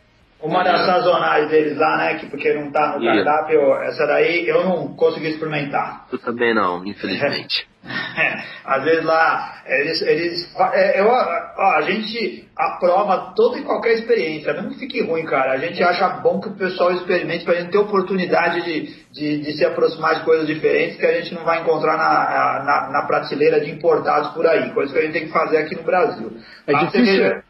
uma 0.42 0.64
das 0.64 0.86
sazonais 0.86 1.50
deles 1.50 1.78
lá, 1.78 1.98
né? 1.98 2.16
Que 2.16 2.28
porque 2.28 2.54
não 2.54 2.72
tá 2.72 2.98
no 2.98 3.04
cardápio, 3.04 3.74
essa 3.84 4.06
daí 4.08 4.48
eu 4.48 4.64
não 4.64 4.96
consegui 4.96 5.30
experimentar. 5.30 6.08
Eu 6.12 6.20
também 6.20 6.54
não, 6.54 6.86
infelizmente. 6.86 7.68
É, 7.82 8.44
às 8.66 8.84
vezes 8.84 9.06
lá, 9.06 9.62
eles. 9.66 10.02
eles 10.02 10.56
é, 10.74 11.00
eu, 11.00 11.08
ó, 11.08 11.78
a 11.78 11.82
gente 11.82 12.48
aprova 12.56 13.34
toda 13.36 13.58
e 13.58 13.64
qualquer 13.64 13.94
experiência, 13.94 14.54
mesmo 14.54 14.72
que 14.72 14.80
fique 14.80 15.02
ruim, 15.02 15.26
cara. 15.26 15.54
A 15.54 15.58
gente 15.58 15.82
acha 15.82 16.08
bom 16.22 16.40
que 16.40 16.50
o 16.50 16.56
pessoal 16.56 16.92
experimente 16.92 17.46
pra 17.46 17.56
gente 17.56 17.72
ter 17.72 17.78
oportunidade 17.78 18.64
de, 18.64 18.94
de, 19.12 19.42
de 19.42 19.54
se 19.54 19.66
aproximar 19.66 20.16
de 20.16 20.26
coisas 20.26 20.46
diferentes 20.46 20.98
que 20.98 21.06
a 21.06 21.22
gente 21.22 21.34
não 21.34 21.44
vai 21.46 21.62
encontrar 21.62 21.98
na, 21.98 22.64
na, 22.64 22.90
na 22.92 23.08
prateleira 23.08 23.62
de 23.62 23.72
importados 23.72 24.32
por 24.32 24.46
aí, 24.46 24.72
coisa 24.72 24.92
que 24.94 25.00
a 25.00 25.02
gente 25.04 25.14
tem 25.14 25.26
que 25.26 25.34
fazer 25.34 25.58
aqui 25.58 25.76
no 25.76 25.84
Brasil. 25.84 26.32
É 26.68 26.74
difícil. 26.74 27.42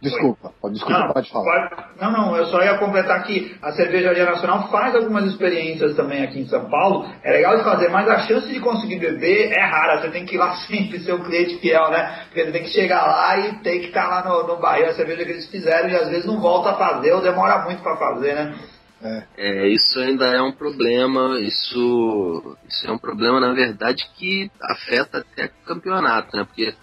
Desculpa, 0.00 0.52
desculpa, 0.70 1.00
não, 1.00 1.12
pode 1.12 1.30
falar. 1.30 1.68
Pode, 1.68 1.82
não, 2.00 2.12
não, 2.12 2.36
eu 2.36 2.46
só 2.46 2.62
ia 2.62 2.78
completar 2.78 3.24
que 3.24 3.56
a 3.60 3.72
Cervejaria 3.72 4.24
Nacional 4.24 4.70
faz 4.70 4.94
algumas 4.94 5.24
experiências 5.24 5.96
também 5.96 6.22
aqui 6.22 6.38
em 6.38 6.46
São 6.46 6.70
Paulo. 6.70 7.08
É 7.24 7.32
legal 7.32 7.56
de 7.56 7.64
fazer, 7.64 7.88
mas 7.88 8.08
a 8.08 8.20
chance 8.20 8.46
de 8.46 8.60
conseguir 8.60 9.00
beber 9.00 9.50
é 9.50 9.60
rara. 9.60 10.00
Você 10.00 10.10
tem 10.10 10.24
que 10.24 10.36
ir 10.36 10.38
lá 10.38 10.54
sempre 10.66 11.00
ser 11.00 11.14
um 11.14 11.24
cliente 11.24 11.58
fiel, 11.58 11.90
né? 11.90 12.26
Porque 12.26 12.44
você 12.44 12.52
tem 12.52 12.62
que 12.62 12.70
chegar 12.70 13.04
lá 13.04 13.38
e 13.38 13.58
tem 13.60 13.80
que 13.80 13.86
estar 13.86 14.06
lá 14.06 14.24
no, 14.24 14.46
no 14.46 14.60
Bahia, 14.60 14.90
a 14.90 14.94
cerveja 14.94 15.24
que 15.24 15.32
eles 15.32 15.50
fizeram, 15.50 15.88
e 15.88 15.96
às 15.96 16.08
vezes 16.08 16.26
não 16.26 16.40
volta 16.40 16.70
a 16.70 16.74
fazer 16.74 17.12
ou 17.12 17.20
demora 17.20 17.64
muito 17.64 17.82
para 17.82 17.96
fazer, 17.96 18.34
né? 18.34 18.54
É. 19.02 19.22
é. 19.36 19.68
isso 19.68 19.98
ainda 19.98 20.26
é 20.26 20.42
um 20.42 20.52
problema, 20.52 21.38
isso, 21.40 22.56
isso 22.68 22.86
é 22.86 22.92
um 22.92 22.98
problema, 22.98 23.40
na 23.40 23.52
verdade, 23.52 24.08
que 24.16 24.50
afeta 24.60 25.18
até 25.18 25.46
o 25.46 25.66
campeonato, 25.66 26.36
né? 26.36 26.44
Porque 26.44 26.74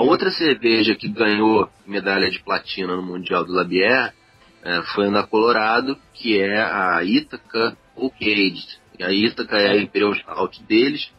a 0.00 0.02
outra 0.02 0.30
cerveja 0.30 0.94
que 0.94 1.08
ganhou 1.08 1.68
medalha 1.86 2.30
de 2.30 2.42
platina 2.42 2.96
no 2.96 3.02
Mundial 3.02 3.44
do 3.44 3.52
Labier 3.52 4.14
é, 4.62 4.82
foi 4.94 5.08
a 5.08 5.10
da 5.10 5.26
Colorado, 5.26 5.96
que 6.14 6.40
é 6.40 6.58
a 6.58 7.04
Ítaca 7.04 7.76
Oak 7.94 8.16
Aged. 8.24 8.80
A 9.02 9.12
Ítaca 9.12 9.58
é 9.58 9.72
a 9.72 9.76
Imperial 9.76 10.14
Stout 10.14 10.62
deles 10.64 11.12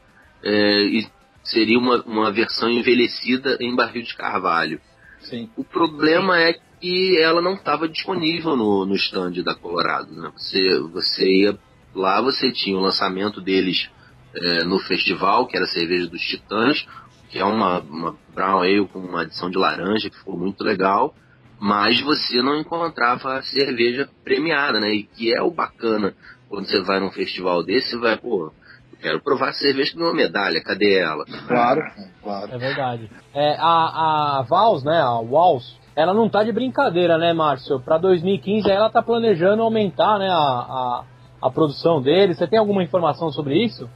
é, 0.44 0.82
e 0.84 1.08
seria 1.44 1.78
uma, 1.78 2.02
uma 2.02 2.32
versão 2.32 2.72
envelhecida 2.72 3.56
em 3.62 3.76
barril 3.76 4.02
de 4.02 4.15
carvalho. 4.15 4.82
Sim. 5.20 5.48
O 5.56 5.63
problema 5.63 6.39
é 6.39 6.54
que 6.80 7.20
ela 7.22 7.39
não 7.39 7.54
estava 7.54 7.88
disponível 7.88 8.56
no, 8.56 8.84
no 8.84 8.96
stand 8.96 9.44
da 9.44 9.54
Colorado. 9.54 10.12
Né? 10.12 10.32
Você, 10.36 10.80
você 10.91 11.30
ia 11.30 11.60
lá, 11.94 12.20
você 12.20 12.52
tinha 12.52 12.76
o 12.76 12.82
lançamento 12.82 13.41
deles 13.41 13.91
é, 14.34 14.63
no 14.63 14.80
festival, 14.80 15.46
que 15.46 15.56
era 15.56 15.65
a 15.65 15.70
cerveja 15.70 16.08
dos 16.08 16.22
Titãs, 16.22 16.88
que 17.32 17.39
é 17.39 17.46
uma, 17.46 17.80
uma 17.80 18.15
brown 18.36 18.60
ale 18.60 18.88
com 18.88 19.00
uma 19.00 19.22
adição 19.22 19.50
de 19.50 19.58
laranja, 19.58 20.10
que 20.10 20.17
ficou 20.17 20.38
muito 20.38 20.63
legal, 20.63 21.15
mas 21.60 22.02
você 22.02 22.41
não 22.41 22.60
encontrava 22.60 23.41
cerveja 23.44 24.10
premiada, 24.24 24.80
né? 24.80 24.91
E 24.91 25.04
que 25.04 25.34
é 25.34 25.41
o 25.41 25.50
bacana 25.50 26.13
quando 26.50 26.67
você 26.67 26.82
vai 26.82 27.00
num 27.00 27.12
festival 27.12 27.63
desse, 27.63 27.91
você 27.91 27.98
vai, 27.98 28.17
pô, 28.17 28.52
eu 28.91 28.98
quero 29.02 29.22
provar 29.22 29.54
cerveja 29.54 29.94
que 29.94 29.98
não 29.98 30.10
é 30.10 30.13
medalha, 30.13 30.62
cadê 30.62 31.00
ela? 31.00 31.24
Claro, 31.48 31.82
claro. 32.22 32.52
É 32.52 32.58
verdade. 32.58 33.10
É, 33.34 33.56
a, 33.58 34.39
a 34.39 34.46
Vals, 34.50 34.84
né, 34.84 35.00
a 35.00 35.20
Walls, 35.20 35.80
ela 35.96 36.13
não 36.13 36.28
tá 36.28 36.44
de 36.44 36.52
brincadeira, 36.52 37.17
né, 37.17 37.32
Márcio? 37.32 37.80
Para 37.80 37.98
2015 37.98 38.70
ela 38.70 38.89
tá 38.89 39.02
planejando 39.02 39.62
aumentar, 39.62 40.20
né, 40.20 40.28
a, 40.30 40.34
a, 40.34 41.04
a, 41.41 41.50
produção 41.50 42.02
deles. 42.02 42.38
Você 42.38 42.48
tem 42.48 42.60
alguma 42.60 42.84
informação 42.84 43.32
sobre 43.32 43.63
isso? 43.63 43.89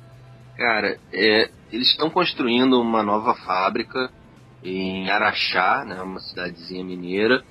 Cara, 0.56 0.98
é, 1.13 1.50
eles 1.71 1.88
estão 1.89 2.10
construindo 2.10 2.80
uma 2.80 3.04
nova 3.04 3.34
fábrica 3.36 4.10
em 4.63 5.10
Araxá, 5.10 5.86
né, 5.86 6.01
uma 6.01 6.19
cidadezinha 6.19 6.84
mineira. 6.84 7.43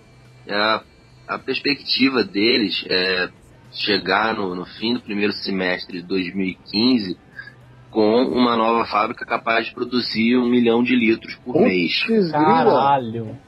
A, 0.48 0.83
a 1.29 1.38
perspectiva 1.38 2.24
deles 2.24 2.85
é 2.88 3.29
chegar 3.72 4.35
no, 4.35 4.55
no 4.55 4.64
fim 4.64 4.94
do 4.94 5.00
primeiro 5.00 5.33
semestre 5.33 6.00
de 6.00 6.07
2015 6.07 7.16
com 7.90 8.24
uma 8.24 8.57
nova 8.57 8.85
fábrica 8.87 9.24
capaz 9.24 9.66
de 9.66 9.74
produzir 9.74 10.37
um 10.37 10.48
milhão 10.48 10.83
de 10.83 10.96
litros 10.96 11.37
por 11.37 11.61
mês. 11.61 12.03
Caralho! 12.33 13.38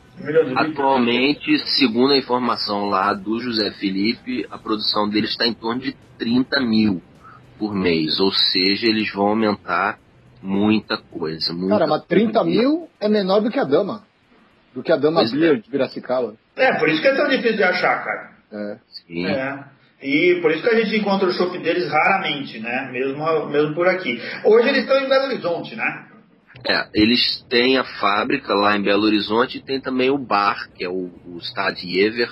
Atualmente, 0.55 1.59
segundo 1.77 2.13
a 2.13 2.17
informação 2.17 2.89
lá 2.89 3.13
do 3.13 3.39
José 3.41 3.71
Felipe, 3.73 4.47
a 4.51 4.57
produção 4.57 5.09
deles 5.09 5.31
está 5.31 5.47
em 5.47 5.53
torno 5.53 5.83
de 5.83 5.95
30 6.17 6.61
mil 6.61 7.03
por 7.59 7.75
mês. 7.75 8.19
Ou 8.21 8.33
seja, 8.33 8.87
eles 8.87 9.13
vão 9.13 9.29
aumentar 9.29 9.99
muita 10.43 10.97
coisa. 10.97 11.53
Muita 11.53 11.79
Cara, 11.79 11.87
mas 11.87 12.05
30 12.05 12.33
coisa. 12.33 12.45
mil 12.45 12.89
é 13.01 13.09
menor 13.09 13.41
do 13.41 13.51
que 13.51 13.59
a 13.59 13.65
Dama. 13.65 14.05
Do 14.75 14.83
que 14.83 14.93
a 14.93 14.97
Dama 14.97 15.21
pois 15.21 15.33
Beer 15.33 15.55
é. 15.55 15.57
de 15.57 15.71
Piracicaba. 15.71 16.35
É, 16.57 16.79
por 16.79 16.89
isso 16.89 17.01
que 17.01 17.09
é 17.09 17.15
tão 17.15 17.29
difícil 17.29 17.57
de 17.57 17.63
achar, 17.63 18.05
cara. 18.05 18.31
É. 18.53 18.79
Sim. 18.89 19.27
É. 19.27 19.65
E 20.03 20.39
por 20.43 20.51
isso 20.51 20.63
que 20.63 20.69
a 20.69 20.85
gente 20.85 20.97
encontra 20.97 21.29
o 21.29 21.33
shopping 21.33 21.61
deles 21.61 21.91
raramente, 21.91 22.59
né? 22.59 22.91
Mesmo, 22.93 23.47
mesmo 23.49 23.75
por 23.75 23.89
aqui. 23.89 24.21
Hoje 24.45 24.69
eles 24.69 24.83
estão 24.83 24.99
em 24.99 25.09
Belo 25.09 25.25
Horizonte, 25.27 25.75
né? 25.75 26.07
É, 26.69 26.89
eles 26.95 27.45
têm 27.49 27.79
a 27.79 27.85
fábrica 27.85 28.55
lá 28.55 28.77
em 28.77 28.83
Belo 28.83 29.05
Horizonte 29.05 29.59
e 29.59 29.63
tem 29.63 29.81
também 29.81 30.11
o 30.11 30.19
bar, 30.19 30.69
que 30.75 30.85
é 30.85 30.89
o, 30.89 31.11
o 31.27 31.39
Stadiever, 31.41 32.31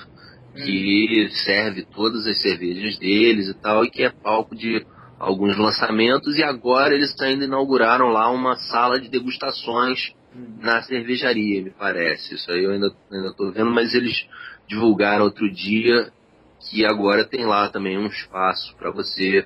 que 0.55 1.27
hum. 1.27 1.35
serve 1.45 1.85
todas 1.93 2.25
as 2.25 2.41
cervejas 2.41 2.97
deles 2.97 3.49
e 3.49 3.53
tal, 3.55 3.83
e 3.83 3.89
que 3.89 4.03
é 4.03 4.09
palco 4.09 4.55
de 4.55 4.85
alguns 5.19 5.57
lançamentos. 5.57 6.37
E 6.37 6.43
agora 6.43 6.93
eles 6.93 7.19
ainda 7.21 7.45
inauguraram 7.45 8.09
lá 8.09 8.29
uma 8.29 8.55
sala 8.55 8.99
de 8.99 9.09
degustações 9.09 10.13
hum. 10.35 10.57
na 10.61 10.81
cervejaria, 10.81 11.63
me 11.63 11.71
parece. 11.71 12.35
Isso 12.35 12.51
aí 12.51 12.63
eu 12.63 12.71
ainda, 12.71 12.91
ainda 13.11 13.33
tô 13.33 13.51
vendo, 13.51 13.71
mas 13.71 13.93
eles 13.93 14.27
divulgaram 14.67 15.25
outro 15.25 15.51
dia 15.51 16.11
que 16.59 16.85
agora 16.85 17.23
tem 17.23 17.45
lá 17.45 17.69
também 17.69 17.97
um 17.97 18.07
espaço 18.07 18.75
para 18.77 18.91
você 18.91 19.45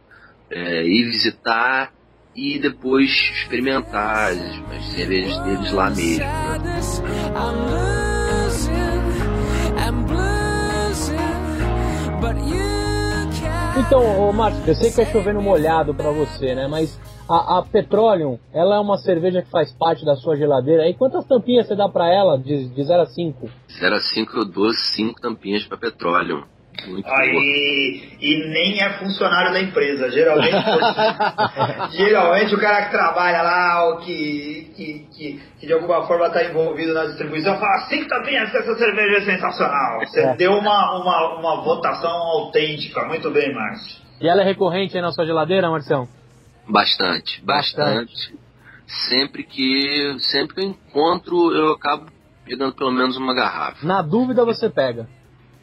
é, 0.49 0.85
ir 0.85 1.05
visitar 1.05 1.91
e 2.35 2.57
depois 2.59 3.09
experimentar 3.09 4.31
as, 4.31 4.39
as 4.71 4.85
cervejas 4.93 5.37
deles 5.43 5.71
lá 5.73 5.89
mesmo. 5.89 6.23
Né? 6.23 7.98
Então, 13.79 14.31
Márcio, 14.33 14.61
eu 14.67 14.75
sei 14.75 14.91
que 14.91 14.99
é 14.99 15.05
chovendo 15.05 15.41
molhado 15.41 15.93
para 15.95 16.11
você, 16.11 16.53
né? 16.53 16.67
Mas 16.67 16.99
a, 17.29 17.59
a 17.59 17.61
Petroleum, 17.63 18.37
ela 18.53 18.75
é 18.75 18.79
uma 18.79 18.97
cerveja 18.97 19.41
que 19.41 19.49
faz 19.49 19.71
parte 19.71 20.03
da 20.03 20.17
sua 20.17 20.35
geladeira. 20.35 20.87
E 20.89 20.93
quantas 20.93 21.25
tampinhas 21.25 21.65
você 21.65 21.77
dá 21.77 21.87
para 21.87 22.13
ela 22.13 22.37
de, 22.37 22.67
de 22.67 22.83
0 22.83 23.01
a 23.01 23.05
5? 23.05 23.49
0 23.79 23.95
a 23.95 23.99
5 23.99 24.37
eu 24.37 24.45
dou 24.45 24.69
5 24.73 25.21
tampinhas 25.21 25.65
para 25.65 25.77
Petroleum. 25.77 26.43
Aí, 27.05 28.17
e 28.19 28.49
nem 28.49 28.81
é 28.81 28.89
funcionário 28.99 29.53
da 29.53 29.61
empresa. 29.61 30.09
Geralmente, 30.09 30.51
geralmente 31.97 32.55
o 32.55 32.59
cara 32.59 32.85
que 32.85 32.91
trabalha 32.91 33.41
lá, 33.41 33.85
ou 33.85 33.97
que, 33.97 34.71
que, 34.75 35.07
que, 35.11 35.41
que 35.59 35.67
de 35.67 35.73
alguma 35.73 36.05
forma 36.07 36.27
está 36.27 36.43
envolvido 36.43 36.93
na 36.93 37.05
distribuição, 37.05 37.59
fala 37.59 37.75
assim 37.83 38.03
que 38.03 38.09
tá 38.09 38.19
bem, 38.19 38.37
essa 38.37 38.75
cerveja 38.75 39.17
é 39.17 39.21
sensacional. 39.21 39.99
Você 39.99 40.21
é. 40.21 40.35
deu 40.35 40.53
uma, 40.53 41.01
uma, 41.01 41.39
uma 41.39 41.63
votação 41.63 42.11
autêntica. 42.11 43.05
Muito 43.05 43.29
bem, 43.31 43.53
Márcio. 43.53 43.97
E 44.21 44.27
ela 44.27 44.41
é 44.41 44.45
recorrente 44.45 44.95
aí 44.95 45.01
na 45.01 45.11
sua 45.11 45.25
geladeira, 45.25 45.69
Marcião? 45.69 46.07
Bastante, 46.67 47.43
bastante, 47.43 48.05
bastante. 48.05 48.39
Sempre 48.85 49.43
que 49.43 50.17
sempre 50.19 50.55
que 50.55 50.61
eu 50.61 50.69
encontro, 50.69 51.53
eu 51.53 51.73
acabo 51.73 52.07
pegando 52.45 52.73
pelo 52.73 52.91
menos 52.91 53.15
uma 53.15 53.33
garrafa. 53.33 53.85
Na 53.85 54.01
dúvida 54.01 54.43
você 54.43 54.69
pega. 54.69 55.07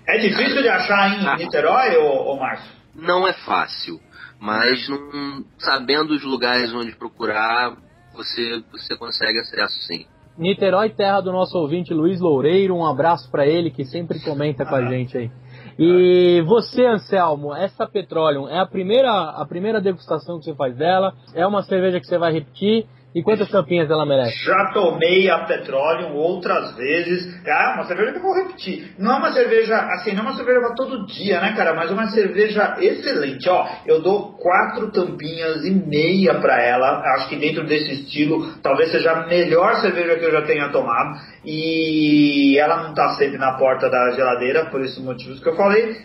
É 0.07 0.19
difícil 0.19 0.63
de 0.63 0.69
achar 0.69 1.19
em 1.19 1.27
ah. 1.27 1.37
Niterói, 1.37 1.97
ou, 1.97 2.27
ou 2.27 2.39
Márcio? 2.39 2.71
Não 2.95 3.27
é 3.27 3.33
fácil, 3.33 4.01
mas 4.41 4.89
não, 4.89 5.45
sabendo 5.59 6.15
os 6.15 6.23
lugares 6.25 6.73
onde 6.73 6.95
procurar, 6.95 7.77
você, 8.15 8.63
você 8.71 8.97
consegue 8.97 9.39
acesso 9.41 9.75
sim. 9.83 10.07
Niterói, 10.39 10.91
terra 10.91 11.21
do 11.21 11.33
nosso 11.33 11.59
ouvinte 11.59 11.95
Luiz 11.95 12.21
Loureiro, 12.21 12.75
um 12.75 12.87
abraço 12.87 13.31
para 13.31 13.47
ele 13.47 13.71
que 13.71 13.85
sempre 13.85 14.21
comenta 14.21 14.63
ah. 14.63 14.67
com 14.67 14.75
a 14.75 14.79
ah. 14.79 14.87
gente 14.87 15.17
aí. 15.17 15.31
E 15.79 16.43
você, 16.47 16.87
Anselmo, 16.87 17.55
essa 17.55 17.87
Petroleum 17.87 18.49
é 18.49 18.59
a 18.59 18.67
primeira, 18.67 19.11
a 19.11 19.45
primeira 19.47 19.81
degustação 19.81 20.39
que 20.39 20.45
você 20.45 20.55
faz 20.55 20.75
dela? 20.77 21.15
É 21.35 21.47
uma 21.47 21.63
cerveja 21.63 22.01
que 22.01 22.07
você 22.07 22.17
vai 22.17 22.33
repetir? 22.33 22.87
E 23.17 23.23
quantas 23.23 23.49
tampinhas 23.49 23.91
ela 23.91 24.05
merece? 24.05 24.45
Já 24.45 24.73
tomei 24.75 25.31
a 25.31 25.39
petróleo 25.39 26.13
outras 26.17 26.77
vezes. 26.77 27.35
É 27.47 27.69
uma 27.73 27.87
cerveja 27.87 28.13
que 28.13 28.19
eu 28.19 28.23
vou 28.23 28.35
repetir. 28.35 28.95
Não 28.99 29.15
é 29.15 29.17
uma 29.17 29.33
cerveja, 29.33 29.75
assim, 29.75 30.13
não 30.13 30.19
é 30.19 30.27
uma 30.27 30.37
cerveja 30.37 30.61
para 30.61 30.75
todo 30.75 31.07
dia, 31.07 31.41
né, 31.41 31.55
cara? 31.57 31.73
Mas 31.73 31.91
é 31.91 31.95
uma 31.95 32.09
cerveja 32.09 32.77
excelente. 32.79 33.49
Ó, 33.49 33.67
eu 33.87 34.03
dou 34.03 34.35
quatro 34.35 34.93
tampinhas 34.93 35.65
e 35.65 35.71
meia 35.71 36.35
para 36.41 36.63
ela. 36.63 37.01
Acho 37.15 37.31
que 37.31 37.37
dentro 37.37 37.65
desse 37.65 38.03
estilo, 38.03 38.53
talvez 38.63 38.91
seja 38.91 39.13
a 39.13 39.27
melhor 39.27 39.77
cerveja 39.77 40.19
que 40.19 40.25
eu 40.27 40.33
já 40.33 40.43
tenha 40.43 40.69
tomado. 40.69 41.19
E 41.43 42.59
ela 42.59 42.83
não 42.83 42.93
tá 42.93 43.15
sempre 43.15 43.39
na 43.39 43.53
porta 43.53 43.89
da 43.89 44.11
geladeira, 44.11 44.67
por 44.67 44.83
esses 44.83 45.03
motivos 45.03 45.41
que 45.41 45.49
eu 45.49 45.57
falei. 45.57 45.97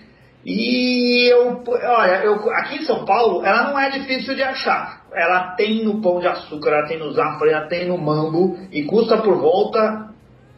E 0.46 1.32
eu, 1.32 1.64
olha, 1.68 2.24
eu, 2.24 2.50
aqui 2.52 2.78
em 2.80 2.86
São 2.86 3.06
Paulo, 3.06 3.46
ela 3.46 3.70
não 3.70 3.80
é 3.80 3.92
difícil 3.92 4.36
de 4.36 4.42
achar. 4.42 5.02
Ela 5.14 5.56
tem 5.56 5.84
no 5.84 6.02
pão 6.02 6.20
de 6.20 6.28
açúcar, 6.28 6.72
ela 6.72 6.88
tem 6.88 6.98
no 6.98 7.12
zafra, 7.12 7.52
ela 7.52 7.68
tem 7.68 7.88
no 7.88 7.98
mango 7.98 8.58
e 8.72 8.84
custa 8.84 9.18
por 9.18 9.38
volta, 9.38 10.10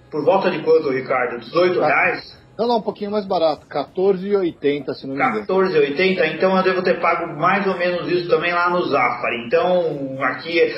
por 0.10 0.24
volta 0.24 0.50
de 0.50 0.60
quanto, 0.60 0.90
Ricardo? 0.90 1.40
18 1.40 1.80
tá. 1.80 1.88
reais? 1.88 2.44
Não, 2.58 2.68
não, 2.68 2.78
um 2.78 2.82
pouquinho 2.82 3.10
mais 3.10 3.26
barato, 3.26 3.66
14,80 3.66 4.94
se 4.94 5.08
não 5.08 5.16
me 5.16 5.20
engano. 5.20 5.46
14,80, 5.48 6.36
então 6.36 6.56
eu 6.56 6.64
devo 6.64 6.84
ter 6.84 7.00
pago 7.00 7.36
mais 7.36 7.66
ou 7.66 7.76
menos 7.76 8.08
isso 8.12 8.30
também 8.30 8.54
lá 8.54 8.70
no 8.70 8.84
Zafari. 8.86 9.48
Então, 9.48 10.24
aqui, 10.24 10.72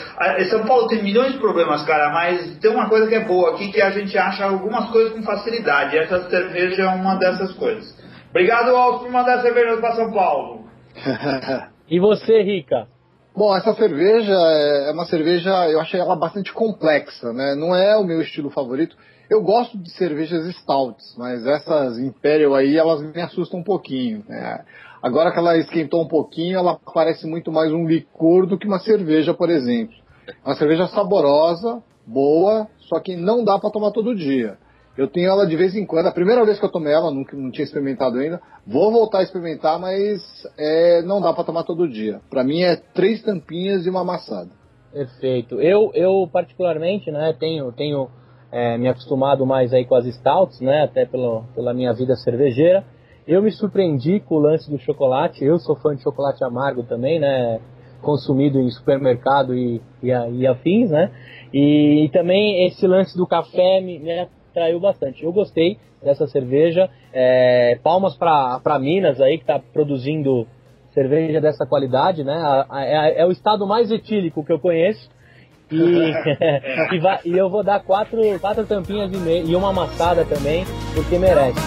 São 0.50 0.66
Paulo 0.66 0.88
tem 0.88 1.04
milhões 1.04 1.34
de 1.34 1.38
problemas, 1.38 1.84
cara, 1.84 2.14
mas 2.14 2.58
tem 2.60 2.72
uma 2.72 2.88
coisa 2.88 3.08
que 3.08 3.16
é 3.16 3.26
boa 3.26 3.52
aqui, 3.52 3.74
que 3.74 3.82
a 3.82 3.92
gente 3.92 4.18
acha 4.18 4.46
algumas 4.46 4.90
coisas 4.90 5.12
com 5.12 5.24
facilidade. 5.24 5.98
Essa 5.98 6.30
cerveja 6.30 6.84
é 6.84 6.88
uma 6.88 7.16
dessas 7.16 7.52
coisas. 7.52 7.94
Obrigado, 8.36 8.76
Alves, 8.76 9.04
por 9.04 9.12
mandar 9.12 9.42
cerveja 9.42 9.78
para 9.78 9.96
São 9.96 10.12
Paulo. 10.12 10.66
e 11.90 11.98
você, 12.02 12.42
Rica? 12.42 12.86
Bom, 13.34 13.56
essa 13.56 13.74
cerveja 13.76 14.34
é 14.34 14.92
uma 14.92 15.06
cerveja, 15.06 15.50
eu 15.70 15.80
achei 15.80 16.02
ela 16.02 16.18
bastante 16.18 16.52
complexa, 16.52 17.32
né? 17.32 17.56
Não 17.56 17.74
é 17.74 17.96
o 17.96 18.04
meu 18.04 18.20
estilo 18.22 18.50
favorito. 18.50 18.98
Eu 19.30 19.42
gosto 19.42 19.78
de 19.78 19.90
cervejas 19.92 20.54
stouts, 20.58 21.16
mas 21.18 21.46
essas 21.46 21.98
Imperial 21.98 22.54
aí, 22.56 22.76
elas 22.76 23.02
me 23.02 23.22
assustam 23.22 23.62
um 23.62 23.64
pouquinho. 23.64 24.22
Né? 24.28 24.66
Agora 25.02 25.32
que 25.32 25.40
ela 25.40 25.58
esquentou 25.58 26.04
um 26.04 26.08
pouquinho, 26.10 26.60
ela 26.60 26.78
parece 26.94 27.26
muito 27.26 27.54
mais 27.54 27.72
um 27.72 27.88
licor 27.88 28.46
do 28.46 28.58
que 28.58 28.68
uma 28.68 28.80
cerveja, 28.80 29.34
por 29.34 29.50
exemplo. 29.50 29.96
É 30.28 30.50
uma 30.50 30.58
cerveja 30.58 30.88
saborosa, 30.88 31.82
boa, 32.06 32.68
só 32.80 33.00
que 33.00 33.16
não 33.16 33.46
dá 33.46 33.58
para 33.58 33.72
tomar 33.72 33.92
todo 33.92 34.14
dia. 34.14 34.58
Eu 34.98 35.08
tenho 35.08 35.30
ela 35.30 35.46
de 35.46 35.56
vez 35.56 35.76
em 35.76 35.86
quando. 35.86 36.08
A 36.08 36.12
primeira 36.12 36.46
vez 36.46 36.60
que 36.60 36.66
eu 36.66 36.72
tomei 36.72 36.94
ela, 36.94 37.12
nunca, 37.12 37.36
não 37.36 37.52
tinha 37.52 37.66
experimentado 37.66 38.18
ainda. 38.18 38.42
Vou 38.66 38.92
voltar 38.92 39.20
a 39.20 39.24
experimentar, 39.24 39.80
mas 39.80 40.22
é, 40.58 41.02
não 41.02 41.20
dá 41.20 41.34
para 41.34 41.44
tomar 41.44 41.64
todo 41.64 41.88
dia. 41.88 42.22
Para 42.30 42.44
mim 42.44 42.62
é 42.62 42.76
três 42.76 43.22
tampinhas 43.22 43.86
e 43.86 43.90
uma 43.90 44.02
amassada. 44.02 44.50
Perfeito. 44.94 45.60
Eu, 45.60 45.92
eu 45.94 46.30
particularmente, 46.32 47.12
né, 47.12 47.36
tenho, 47.38 47.70
tenho 47.74 48.10
é, 48.50 48.78
me 48.78 48.88
acostumado 48.88 49.46
mais 49.46 49.74
aí 49.74 49.84
com 49.86 49.96
as 49.96 50.06
stouts, 50.06 50.62
né, 50.62 50.84
até 50.84 51.06
pelo, 51.06 51.44
pela 51.54 51.74
minha 51.74 51.94
vida 51.94 52.16
cervejeira. 52.16 52.86
Eu 53.28 53.42
me 53.42 53.52
surpreendi 53.52 54.22
com 54.22 54.36
o 54.36 54.40
lance 54.40 54.72
do 54.72 54.80
chocolate. 54.80 55.44
Eu 55.44 55.60
sou 55.60 55.76
fã 55.76 55.94
de 55.94 56.04
chocolate 56.04 56.42
amargo 56.44 56.84
também, 56.84 57.20
né, 57.20 57.60
consumido 58.02 58.60
em 58.60 58.70
supermercado 58.70 59.54
e, 59.54 59.82
e, 60.02 60.08
e 60.08 60.48
afins, 60.48 60.90
né. 60.92 61.12
E, 61.54 62.06
e, 62.06 62.10
também 62.10 62.66
esse 62.68 62.86
lance 62.88 63.18
do 63.18 63.28
café 63.28 63.82
me, 63.82 64.00
me 64.00 64.28
atraiu 64.56 64.80
bastante. 64.80 65.24
Eu 65.24 65.34
gostei 65.34 65.78
dessa 66.02 66.26
cerveja. 66.28 66.90
É, 67.14 67.78
palmas 67.84 68.16
para 68.16 68.80
Minas 68.80 69.20
aí, 69.20 69.38
que 69.38 69.44
está 69.44 69.60
produzindo 69.60 70.48
cerveja 70.94 71.42
dessa 71.42 71.66
qualidade, 71.66 72.24
né? 72.24 72.66
É, 72.72 73.22
é, 73.22 73.26
o 73.26 73.32
estado 73.32 73.68
mais 73.68 73.92
etílico 73.92 74.46
que 74.46 74.54
eu 74.54 74.60
conheço. 74.60 75.10
E, 75.70 75.76
e, 76.96 77.00
vai, 77.00 77.20
e, 77.26 77.38
eu 77.38 77.50
vou 77.50 77.64
dar 77.64 77.82
quatro, 77.82 78.22
quatro 78.40 78.66
tampinhas 78.66 79.12
e, 79.12 79.18
meio, 79.18 79.46
e 79.46 79.56
uma 79.56 79.70
amassada 79.70 80.24
também, 80.24 80.64
porque 80.94 81.18
merece. 81.18 81.60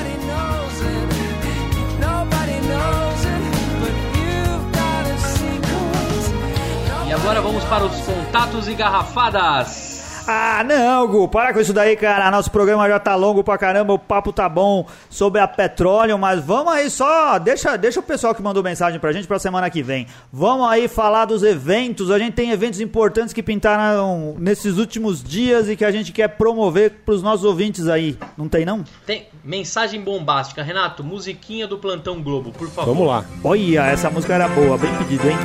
E 7.07 7.12
agora 7.12 7.40
vamos 7.40 7.64
para 7.64 7.85
os 7.85 8.01
contatos 8.07 8.68
e 8.68 8.74
garrafadas. 8.74 9.88
Ah, 10.30 10.62
não, 10.62 11.08
Gu, 11.08 11.26
para 11.28 11.54
com 11.54 11.60
isso 11.60 11.72
daí, 11.72 11.96
cara. 11.96 12.30
Nosso 12.30 12.50
programa 12.50 12.86
já 12.86 13.00
tá 13.00 13.14
longo 13.14 13.42
pra 13.42 13.56
caramba, 13.56 13.94
o 13.94 13.98
papo 13.98 14.30
tá 14.30 14.46
bom 14.46 14.86
sobre 15.08 15.40
a 15.40 15.48
petróleo, 15.48 16.18
mas 16.18 16.44
vamos 16.44 16.70
aí 16.70 16.90
só, 16.90 17.38
deixa, 17.38 17.78
deixa 17.78 18.00
o 18.00 18.02
pessoal 18.02 18.34
que 18.34 18.42
mandou 18.42 18.62
mensagem 18.62 19.00
pra 19.00 19.10
gente 19.10 19.26
pra 19.26 19.38
semana 19.38 19.70
que 19.70 19.82
vem. 19.82 20.06
Vamos 20.30 20.68
aí 20.68 20.86
falar 20.86 21.24
dos 21.24 21.42
eventos. 21.42 22.10
A 22.10 22.18
gente 22.18 22.34
tem 22.34 22.50
eventos 22.50 22.78
importantes 22.78 23.32
que 23.32 23.42
pintaram 23.42 24.36
nesses 24.38 24.76
últimos 24.76 25.24
dias 25.24 25.66
e 25.66 25.74
que 25.74 25.84
a 25.84 25.90
gente 25.90 26.12
quer 26.12 26.28
promover 26.28 26.90
pros 27.06 27.22
nossos 27.22 27.46
ouvintes 27.46 27.88
aí. 27.88 28.18
Não 28.36 28.50
tem 28.50 28.66
não? 28.66 28.84
Tem 29.06 29.28
mensagem 29.42 29.98
bombástica, 30.02 30.62
Renato, 30.62 31.02
musiquinha 31.02 31.66
do 31.66 31.78
Plantão 31.78 32.22
Globo, 32.22 32.52
por 32.52 32.68
favor. 32.68 32.92
Vamos 32.92 33.08
lá. 33.08 33.24
Olha, 33.42 33.86
essa 33.86 34.10
música 34.10 34.34
era 34.34 34.46
boa, 34.46 34.76
bem 34.76 34.94
pedido, 34.96 35.26
hein? 35.26 35.36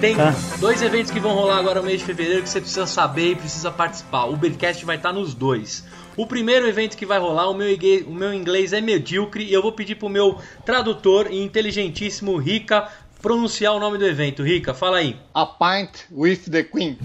Tem 0.00 0.14
ah. 0.20 0.34
dois 0.58 0.82
eventos 0.82 1.10
que 1.10 1.18
vão 1.18 1.32
rolar 1.32 1.56
agora 1.58 1.80
no 1.80 1.86
mês 1.86 2.00
de 2.00 2.04
fevereiro 2.04 2.42
que 2.42 2.48
você 2.48 2.60
precisa 2.60 2.86
saber 2.86 3.30
e 3.30 3.34
precisa 3.34 3.70
participar. 3.70 4.26
O 4.26 4.34
Ubercast 4.34 4.84
vai 4.84 4.96
estar 4.96 5.12
nos 5.12 5.32
dois. 5.32 5.84
O 6.16 6.26
primeiro 6.26 6.66
evento 6.66 6.96
que 6.96 7.06
vai 7.06 7.18
rolar, 7.18 7.48
o 7.48 7.54
meu, 7.54 7.68
o 8.06 8.14
meu 8.14 8.32
inglês 8.32 8.72
é 8.72 8.80
medíocre 8.80 9.44
e 9.44 9.52
eu 9.52 9.62
vou 9.62 9.72
pedir 9.72 9.94
pro 9.94 10.08
meu 10.08 10.38
tradutor 10.64 11.28
e 11.30 11.42
inteligentíssimo 11.42 12.36
Rica 12.36 12.88
pronunciar 13.20 13.74
o 13.74 13.80
nome 13.80 13.98
do 13.98 14.06
evento. 14.06 14.42
Rica, 14.42 14.72
fala 14.74 14.98
aí. 14.98 15.16
A 15.34 15.44
Pint 15.46 15.90
with 16.12 16.50
the 16.50 16.62
Queen. 16.62 16.96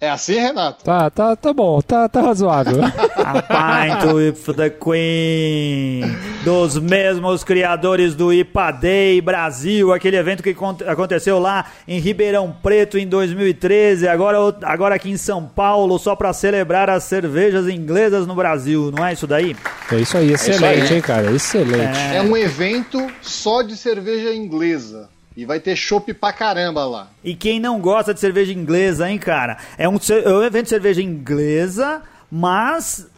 é 0.00 0.10
assim, 0.10 0.34
Renato? 0.34 0.84
Tá, 0.84 1.10
tá, 1.10 1.34
tá 1.34 1.52
bom, 1.52 1.80
tá, 1.80 2.08
tá 2.08 2.20
razoável. 2.20 2.78
A 3.16 3.42
Pint 3.42 4.12
with 4.12 4.54
the 4.54 4.70
Queen. 4.70 6.02
Dos 6.44 6.78
mesmos 6.78 7.44
criadores 7.44 8.14
do 8.14 8.32
IPA 8.32 8.70
Day 8.72 9.20
Brasil, 9.20 9.92
aquele 9.92 10.16
evento 10.16 10.42
que 10.42 10.54
aconteceu 10.86 11.38
lá 11.38 11.66
em 11.86 11.98
Ribeirão 12.00 12.54
Preto 12.62 12.98
em 12.98 13.06
2013, 13.06 14.08
agora, 14.08 14.38
agora 14.62 14.94
aqui 14.96 15.10
em 15.10 15.16
São 15.16 15.44
Paulo, 15.46 15.98
só 15.98 16.16
para 16.16 16.32
celebrar 16.32 16.90
as 16.90 17.04
cervejas 17.04 17.68
inglesas 17.68 18.26
no 18.26 18.34
Brasil, 18.34 18.92
não 18.96 19.06
é 19.06 19.12
isso 19.12 19.26
daí? 19.26 19.56
É 19.90 19.96
isso 19.96 20.16
aí, 20.16 20.32
excelente, 20.32 20.64
é 20.64 20.74
isso 20.78 20.92
aí. 20.92 20.94
hein, 20.96 21.00
cara? 21.02 21.30
Excelente. 21.32 21.98
É... 22.12 22.16
é 22.16 22.22
um 22.22 22.36
evento 22.36 23.06
só 23.20 23.62
de 23.62 23.76
cerveja 23.76 24.34
inglesa. 24.34 25.08
E 25.36 25.44
vai 25.44 25.60
ter 25.60 25.76
chopp 25.76 26.12
pra 26.14 26.32
caramba 26.32 26.84
lá. 26.84 27.10
E 27.24 27.34
quem 27.34 27.58
não 27.58 27.80
gosta 27.80 28.12
de 28.12 28.20
cerveja 28.20 28.52
inglesa, 28.52 29.10
hein, 29.10 29.18
cara? 29.18 29.56
É 29.78 29.88
um, 29.88 29.96
é 29.96 30.32
um 30.32 30.42
evento 30.42 30.64
de 30.64 30.70
cerveja 30.70 31.02
inglesa, 31.02 32.02
mas 32.30 33.08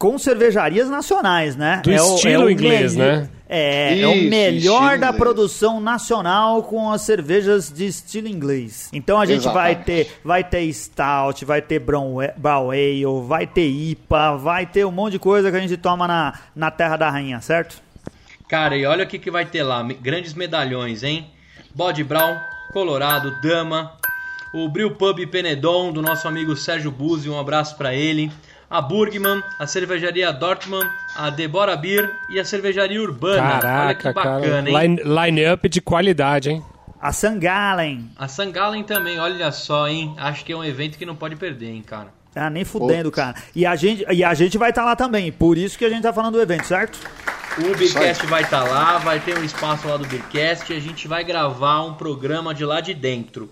com 0.00 0.18
cervejarias 0.18 0.88
nacionais, 0.88 1.54
né? 1.54 1.82
Do 1.84 1.90
é 1.90 1.96
estilo 1.96 2.44
o, 2.44 2.48
é 2.48 2.52
inglês, 2.52 2.96
né? 2.96 3.28
É, 3.46 3.94
Isso, 3.96 4.04
é 4.04 4.08
o 4.08 4.30
melhor 4.30 4.90
da 4.90 5.08
inglês. 5.08 5.16
produção 5.16 5.78
nacional 5.78 6.62
com 6.62 6.90
as 6.90 7.02
cervejas 7.02 7.70
de 7.70 7.86
estilo 7.86 8.26
inglês. 8.26 8.88
Então 8.94 9.20
a 9.20 9.26
gente 9.26 9.40
Exatamente. 9.40 9.74
vai 9.74 9.84
ter, 9.84 10.20
vai 10.24 10.44
ter 10.44 10.72
stout, 10.72 11.44
vai 11.44 11.60
ter 11.60 11.80
brown, 11.80 12.16
brown 12.36 12.70
ale, 12.70 13.04
vai 13.26 13.46
ter 13.46 13.68
IPA, 13.68 14.36
vai 14.38 14.64
ter 14.64 14.86
um 14.86 14.90
monte 14.90 15.12
de 15.12 15.18
coisa 15.18 15.50
que 15.50 15.56
a 15.56 15.60
gente 15.60 15.76
toma 15.76 16.08
na, 16.08 16.32
na 16.56 16.70
terra 16.70 16.96
da 16.96 17.10
rainha, 17.10 17.40
certo? 17.42 17.82
Cara, 18.48 18.76
e 18.76 18.86
olha 18.86 19.04
o 19.04 19.06
que, 19.06 19.18
que 19.18 19.30
vai 19.30 19.44
ter 19.44 19.62
lá, 19.62 19.82
grandes 19.82 20.32
medalhões, 20.32 21.02
hein? 21.02 21.30
Bode 21.74 22.02
Brown, 22.04 22.36
Colorado, 22.72 23.40
Dama, 23.40 23.92
o 24.52 24.68
Bril 24.68 24.92
Pub 24.96 25.18
Penedon 25.26 25.92
do 25.92 26.02
nosso 26.02 26.26
amigo 26.26 26.56
Sérgio 26.56 26.90
Buzzi, 26.90 27.28
um 27.30 27.38
abraço 27.38 27.76
para 27.76 27.94
ele. 27.94 28.30
A 28.68 28.80
Burgman, 28.80 29.42
a 29.58 29.66
cervejaria 29.66 30.32
Dortmund, 30.32 30.88
a 31.16 31.28
Debora 31.30 31.76
Beer 31.76 32.08
e 32.28 32.38
a 32.38 32.44
cervejaria 32.44 33.02
Urbana. 33.02 33.58
Caraca, 33.58 33.84
Olha 33.84 33.94
que 33.96 34.12
bacana, 34.12 34.40
cara. 34.48 34.70
hein? 34.70 34.96
Line, 34.96 35.02
line 35.04 35.52
up 35.52 35.68
de 35.68 35.80
qualidade, 35.80 36.50
hein? 36.50 36.64
A 37.00 37.12
Sangalen. 37.12 38.10
A 38.16 38.28
Sangalen 38.28 38.84
também, 38.84 39.18
olha 39.18 39.50
só, 39.50 39.88
hein? 39.88 40.14
Acho 40.18 40.44
que 40.44 40.52
é 40.52 40.56
um 40.56 40.62
evento 40.62 40.98
que 40.98 41.06
não 41.06 41.16
pode 41.16 41.34
perder, 41.34 41.70
hein, 41.70 41.82
cara. 41.84 42.08
Ah, 42.34 42.48
nem 42.48 42.64
fudendo, 42.64 43.10
cara. 43.10 43.36
E 43.54 43.66
a 43.66 43.74
gente, 43.74 44.04
e 44.10 44.22
a 44.22 44.34
gente 44.34 44.56
vai 44.56 44.70
estar 44.70 44.82
tá 44.82 44.88
lá 44.88 44.96
também, 44.96 45.32
por 45.32 45.58
isso 45.58 45.76
que 45.76 45.84
a 45.84 45.88
gente 45.88 46.02
tá 46.02 46.12
falando 46.12 46.34
do 46.34 46.40
evento, 46.40 46.66
certo? 46.66 46.98
O 47.58 47.76
Beercast 47.76 48.24
vai 48.26 48.42
estar 48.42 48.64
tá 48.64 48.70
lá, 48.70 48.98
vai 48.98 49.18
ter 49.18 49.36
um 49.36 49.42
espaço 49.42 49.88
lá 49.88 49.96
do 49.96 50.06
Beercast 50.06 50.72
e 50.72 50.76
a 50.76 50.80
gente 50.80 51.08
vai 51.08 51.24
gravar 51.24 51.82
um 51.82 51.94
programa 51.94 52.54
de 52.54 52.64
lá 52.64 52.80
de 52.80 52.94
dentro. 52.94 53.50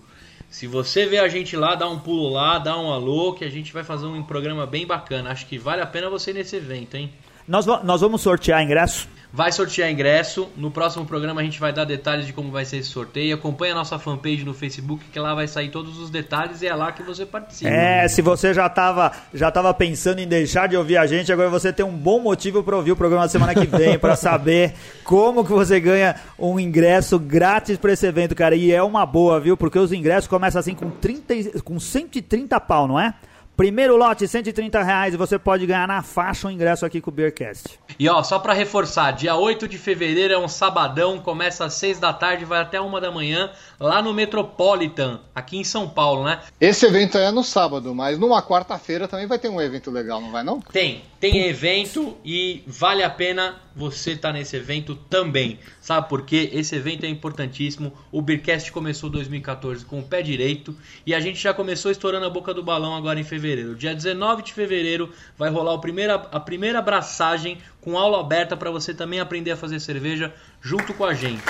Se 0.49 0.65
você 0.65 1.05
vê 1.05 1.19
a 1.19 1.27
gente 1.27 1.55
lá, 1.55 1.75
dá 1.75 1.87
um 1.87 1.99
pulo 1.99 2.29
lá, 2.29 2.57
dá 2.57 2.77
um 2.79 2.91
alô, 2.91 3.33
que 3.33 3.45
a 3.45 3.49
gente 3.49 3.71
vai 3.71 3.83
fazer 3.83 4.07
um 4.07 4.23
programa 4.23 4.65
bem 4.65 4.87
bacana. 4.87 5.29
Acho 5.29 5.45
que 5.45 5.57
vale 5.57 5.81
a 5.81 5.85
pena 5.85 6.09
você 6.09 6.31
ir 6.31 6.35
nesse 6.35 6.55
evento, 6.55 6.95
hein? 6.95 7.11
Nós, 7.47 7.65
nós 7.65 8.01
vamos 8.01 8.21
sortear 8.21 8.63
ingresso? 8.63 9.07
Vai 9.31 9.51
sortear 9.51 9.91
ingresso. 9.91 10.49
No 10.57 10.71
próximo 10.71 11.05
programa 11.05 11.41
a 11.41 11.43
gente 11.43 11.59
vai 11.59 11.71
dar 11.71 11.85
detalhes 11.85 12.25
de 12.25 12.33
como 12.33 12.51
vai 12.51 12.65
ser 12.65 12.77
esse 12.77 12.89
sorteio. 12.89 13.35
Acompanhe 13.35 13.73
a 13.73 13.75
nossa 13.75 13.99
fanpage 13.99 14.43
no 14.43 14.55
Facebook, 14.55 15.05
que 15.05 15.19
lá 15.19 15.35
vai 15.35 15.47
sair 15.47 15.69
todos 15.69 15.99
os 15.99 16.09
detalhes 16.09 16.63
e 16.63 16.67
é 16.67 16.73
lá 16.73 16.91
que 16.91 17.03
você 17.03 17.27
participa. 17.27 17.69
É, 17.69 18.07
se 18.07 18.23
você 18.23 18.53
já 18.55 18.65
estava 18.65 19.11
já 19.31 19.51
tava 19.51 19.71
pensando 19.73 20.19
em 20.19 20.27
deixar 20.27 20.67
de 20.67 20.75
ouvir 20.75 20.97
a 20.97 21.05
gente, 21.05 21.31
agora 21.31 21.47
você 21.47 21.71
tem 21.71 21.85
um 21.85 21.95
bom 21.95 22.19
motivo 22.19 22.63
para 22.63 22.75
ouvir 22.75 22.91
o 22.91 22.95
programa 22.95 23.25
da 23.25 23.29
semana 23.29 23.53
que 23.53 23.67
vem, 23.67 23.99
para 23.99 24.15
saber 24.17 24.73
como 25.03 25.45
que 25.45 25.51
você 25.51 25.79
ganha 25.79 26.15
um 26.37 26.59
ingresso 26.59 27.19
grátis 27.19 27.77
para 27.77 27.93
esse 27.93 28.07
evento, 28.07 28.33
cara. 28.33 28.55
E 28.55 28.71
é 28.71 28.81
uma 28.81 29.05
boa, 29.05 29.39
viu? 29.39 29.55
Porque 29.55 29.77
os 29.77 29.93
ingressos 29.93 30.27
começam 30.27 30.59
assim 30.59 30.73
com, 30.73 30.89
30, 30.89 31.61
com 31.61 31.79
130 31.79 32.59
pau, 32.61 32.87
não 32.87 32.99
é? 32.99 33.13
Primeiro 33.59 33.97
lote, 33.97 34.25
130 34.25 34.81
reais 34.81 35.13
e 35.13 35.17
você 35.17 35.37
pode 35.37 35.65
ganhar 35.65 35.85
na 35.85 36.01
faixa 36.01 36.47
um 36.47 36.51
ingresso 36.51 36.85
aqui 36.85 37.01
com 37.01 37.11
o 37.11 37.13
Beercast. 37.13 37.77
E 37.99 38.07
ó, 38.07 38.23
só 38.23 38.39
para 38.39 38.53
reforçar, 38.53 39.11
dia 39.11 39.35
8 39.35 39.67
de 39.67 39.77
fevereiro 39.77 40.33
é 40.33 40.37
um 40.37 40.47
sabadão, 40.47 41.19
começa 41.19 41.65
às 41.65 41.73
6 41.73 41.99
da 41.99 42.13
tarde, 42.13 42.45
vai 42.45 42.61
até 42.61 42.79
1 42.79 43.01
da 43.01 43.11
manhã, 43.11 43.51
lá 43.79 44.01
no 44.01 44.13
Metropolitan, 44.13 45.21
aqui 45.33 45.57
em 45.57 45.63
São 45.63 45.87
Paulo, 45.87 46.25
né? 46.25 46.41
Esse 46.59 46.85
evento 46.85 47.17
é 47.17 47.31
no 47.31 47.43
sábado, 47.43 47.95
mas 47.95 48.19
numa 48.19 48.41
quarta-feira 48.41 49.07
também 49.07 49.25
vai 49.25 49.39
ter 49.39 49.47
um 49.49 49.61
evento 49.61 49.89
legal, 49.89 50.19
não 50.19 50.31
vai 50.31 50.43
não? 50.43 50.59
Tem, 50.59 51.01
tem 51.19 51.47
evento 51.47 52.17
e 52.23 52.61
vale 52.67 53.03
a 53.03 53.09
pena 53.09 53.59
você 53.75 54.11
estar 54.11 54.29
tá 54.29 54.33
nesse 54.33 54.57
evento 54.57 54.95
também. 54.95 55.57
Sabe 55.79 56.09
por 56.09 56.25
quê? 56.25 56.49
Esse 56.51 56.75
evento 56.75 57.05
é 57.05 57.09
importantíssimo. 57.09 57.93
O 58.11 58.21
Beercast 58.21 58.71
começou 58.71 59.09
2014 59.09 59.85
com 59.85 59.99
o 59.99 60.03
pé 60.03 60.21
direito 60.21 60.75
e 61.05 61.13
a 61.13 61.19
gente 61.21 61.39
já 61.39 61.53
começou 61.53 61.89
estourando 61.89 62.25
a 62.25 62.29
boca 62.29 62.53
do 62.53 62.61
balão 62.61 62.93
agora 62.93 63.19
em 63.19 63.23
fevereiro. 63.23 63.75
Dia 63.75 63.95
19 63.95 64.43
de 64.43 64.53
fevereiro 64.53 65.11
vai 65.37 65.49
rolar 65.49 65.73
o 65.73 65.79
primeira, 65.79 66.15
a 66.15 66.39
primeira 66.39 66.79
abraçagem 66.79 67.57
com 67.89 67.97
aula 67.97 68.19
aberta 68.19 68.55
para 68.55 68.69
você 68.69 68.93
também 68.93 69.19
aprender 69.19 69.49
a 69.49 69.57
fazer 69.57 69.79
cerveja 69.79 70.31
junto 70.61 70.93
com 70.93 71.03
a 71.03 71.15
gente. 71.15 71.41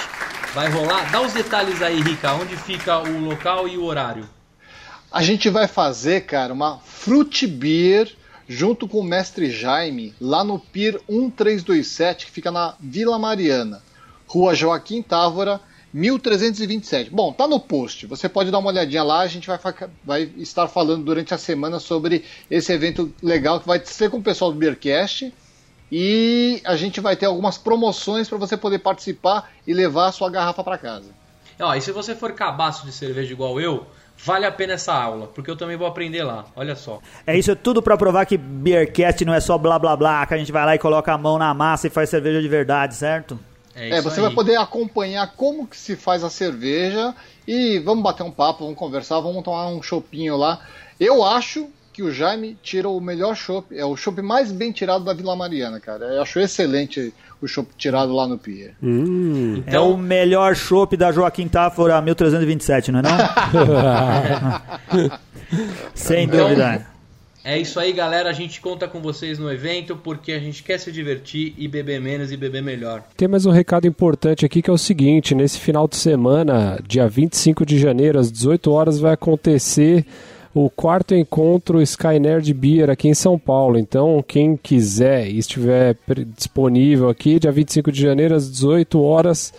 Vai 0.53 0.69
rolar. 0.69 1.11
Dá 1.11 1.19
os 1.19 1.33
detalhes 1.33 1.81
aí, 1.81 1.99
Rica, 2.01 2.33
onde 2.33 2.55
fica 2.55 2.97
o 2.97 3.19
local 3.19 3.67
e 3.67 3.77
o 3.77 3.83
horário. 3.83 4.27
A 5.11 5.21
gente 5.21 5.49
vai 5.49 5.67
fazer, 5.67 6.21
cara, 6.21 6.53
uma 6.53 6.79
fruit 6.79 7.45
beer 7.45 8.15
junto 8.47 8.87
com 8.87 8.99
o 8.99 9.03
mestre 9.03 9.51
Jaime, 9.51 10.15
lá 10.19 10.43
no 10.43 10.57
Pier 10.57 10.93
1327, 11.09 12.27
que 12.27 12.31
fica 12.31 12.49
na 12.49 12.73
Vila 12.79 13.19
Mariana, 13.19 13.83
Rua 14.25 14.55
Joaquim 14.55 15.01
Távora, 15.01 15.59
1327. 15.93 17.09
Bom, 17.09 17.33
tá 17.33 17.47
no 17.47 17.59
post. 17.59 18.07
Você 18.07 18.29
pode 18.29 18.49
dar 18.49 18.59
uma 18.59 18.69
olhadinha 18.69 19.03
lá. 19.03 19.19
A 19.19 19.27
gente 19.27 19.47
vai, 19.47 19.59
vai 20.05 20.31
estar 20.37 20.67
falando 20.67 21.03
durante 21.03 21.33
a 21.33 21.37
semana 21.37 21.79
sobre 21.79 22.23
esse 22.49 22.71
evento 22.71 23.13
legal 23.21 23.59
que 23.59 23.67
vai 23.67 23.81
ser 23.83 24.09
com 24.09 24.17
o 24.17 24.23
pessoal 24.23 24.53
do 24.53 24.57
Beercast. 24.57 25.33
E 25.91 26.61
a 26.65 26.75
gente 26.75 26.99
vai 26.99 27.15
ter 27.15 27.25
algumas 27.25 27.57
promoções 27.57 28.29
para 28.29 28.37
você 28.37 28.55
poder 28.55 28.79
participar 28.79 29.51
e 29.65 29.73
levar 29.73 30.07
a 30.07 30.11
sua 30.11 30.29
garrafa 30.29 30.63
para 30.63 30.77
casa. 30.77 31.09
Ó, 31.59 31.73
e 31.73 31.81
se 31.81 31.91
você 31.91 32.15
for 32.15 32.31
cabaço 32.33 32.85
de 32.85 32.91
cerveja 32.91 33.33
igual 33.33 33.59
eu, 33.59 33.85
Vale 34.21 34.45
a 34.45 34.51
pena 34.51 34.73
essa 34.73 34.93
aula, 34.93 35.27
porque 35.27 35.49
eu 35.49 35.55
também 35.55 35.77
vou 35.77 35.87
aprender 35.87 36.23
lá. 36.23 36.45
Olha 36.53 36.75
só. 36.75 36.99
É 37.25 37.37
isso 37.37 37.51
é 37.51 37.55
tudo 37.55 37.81
para 37.81 37.95
provar 37.95 38.25
que 38.25 38.37
Beercast 38.37 39.23
não 39.23 39.33
é 39.33 39.39
só 39.39 39.57
blá 39.57 39.79
blá 39.79 39.95
blá, 39.95 40.25
que 40.25 40.33
a 40.33 40.37
gente 40.37 40.51
vai 40.51 40.65
lá 40.65 40.75
e 40.75 40.79
coloca 40.79 41.13
a 41.13 41.17
mão 41.17 41.37
na 41.37 41.53
massa 41.53 41.87
e 41.87 41.89
faz 41.89 42.09
cerveja 42.09 42.41
de 42.41 42.47
verdade, 42.49 42.95
certo? 42.95 43.39
É, 43.73 43.91
é 43.91 44.01
você 44.01 44.19
aí. 44.19 44.25
vai 44.25 44.35
poder 44.35 44.57
acompanhar 44.57 45.33
como 45.37 45.65
que 45.65 45.77
se 45.77 45.95
faz 45.95 46.21
a 46.21 46.29
cerveja 46.29 47.15
e 47.47 47.79
vamos 47.79 48.03
bater 48.03 48.23
um 48.23 48.31
papo, 48.31 48.65
vamos 48.65 48.77
conversar, 48.77 49.21
vamos 49.21 49.41
tomar 49.41 49.67
um 49.67 49.81
chopinho 49.81 50.35
lá. 50.35 50.59
Eu 50.99 51.23
acho 51.23 51.69
que 51.99 52.03
o 52.03 52.13
Jaime 52.13 52.57
tirou 52.63 52.97
o 52.97 53.01
melhor 53.01 53.35
chopp, 53.35 53.77
é 53.77 53.83
o 53.83 53.97
chopp 53.97 54.21
mais 54.21 54.53
bem 54.53 54.71
tirado 54.71 55.03
da 55.03 55.13
Vila 55.13 55.35
Mariana, 55.35 55.81
cara. 55.81 56.05
Eu 56.05 56.21
acho 56.21 56.39
excelente 56.39 57.13
o 57.41 57.47
chopp 57.47 57.67
tirado 57.77 58.13
lá 58.13 58.25
no 58.25 58.37
Pier. 58.37 58.73
Hum, 58.81 59.55
então... 59.57 59.73
É 59.73 59.79
o 59.81 59.97
melhor 59.97 60.55
chopp 60.55 60.95
da 60.95 61.11
Joaquim 61.11 61.49
Tafora 61.49 62.01
1327, 62.01 62.93
não 62.93 62.99
é 62.99 63.03
não? 63.03 63.11
Sem 65.93 66.23
então, 66.23 66.47
dúvida. 66.47 66.87
É 67.43 67.57
isso 67.57 67.77
aí, 67.77 67.91
galera. 67.91 68.29
A 68.29 68.33
gente 68.33 68.61
conta 68.61 68.87
com 68.87 69.01
vocês 69.01 69.37
no 69.37 69.51
evento 69.51 69.97
porque 69.97 70.31
a 70.31 70.39
gente 70.39 70.63
quer 70.63 70.77
se 70.77 70.93
divertir 70.93 71.53
e 71.57 71.67
beber 71.67 71.99
menos 71.99 72.31
e 72.31 72.37
beber 72.37 72.63
melhor. 72.63 73.03
Tem 73.17 73.27
mais 73.27 73.45
um 73.45 73.51
recado 73.51 73.85
importante 73.85 74.45
aqui 74.45 74.61
que 74.61 74.69
é 74.69 74.73
o 74.73 74.77
seguinte: 74.77 75.35
nesse 75.35 75.59
final 75.59 75.85
de 75.85 75.97
semana, 75.97 76.79
dia 76.87 77.09
25 77.09 77.65
de 77.65 77.77
janeiro, 77.77 78.19
às 78.19 78.31
18 78.31 78.71
horas, 78.71 78.99
vai 78.99 79.13
acontecer 79.13 80.05
o 80.53 80.69
quarto 80.69 81.13
encontro 81.13 81.81
Sky 81.81 82.19
Nerd 82.19 82.53
Beer 82.53 82.89
aqui 82.89 83.07
em 83.07 83.13
São 83.13 83.37
Paulo. 83.37 83.77
Então, 83.77 84.23
quem 84.27 84.57
quiser 84.57 85.27
e 85.27 85.37
estiver 85.37 85.95
disponível 86.35 87.09
aqui, 87.09 87.39
dia 87.39 87.51
25 87.51 87.91
de 87.91 88.01
janeiro, 88.01 88.35
às 88.35 88.49
18 88.49 89.01
horas, 89.01 89.53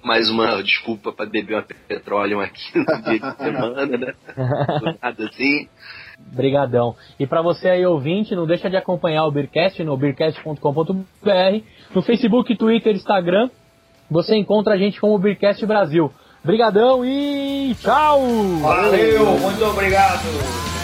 Mais 0.00 0.30
uma 0.30 0.62
desculpa 0.62 1.12
para 1.12 1.26
beber 1.26 1.54
uma 1.54 1.62
petróleo 1.88 2.40
aqui 2.40 2.78
no 2.78 2.84
dia 3.02 3.18
de 3.18 3.34
semana, 3.42 3.86
né? 3.86 4.14
Nada 5.02 5.24
assim. 5.26 5.68
Brigadão. 6.16 6.94
E 7.18 7.26
para 7.26 7.42
você 7.42 7.68
aí 7.68 7.84
ouvinte, 7.84 8.36
não 8.36 8.46
deixa 8.46 8.70
de 8.70 8.76
acompanhar 8.76 9.26
o 9.26 9.32
Beercast 9.32 9.82
no 9.82 9.96
beercast.com.br, 9.96 11.64
no 11.92 12.02
Facebook, 12.02 12.54
Twitter, 12.54 12.94
Instagram. 12.94 13.50
Você 14.08 14.36
encontra 14.36 14.74
a 14.74 14.78
gente 14.78 15.00
como 15.00 15.18
Beercast 15.18 15.66
Brasil. 15.66 16.12
Brigadão 16.46 17.04
e 17.04 17.74
tchau! 17.82 18.22
Valeu, 18.62 19.26
muito 19.40 19.64
obrigado! 19.64 20.75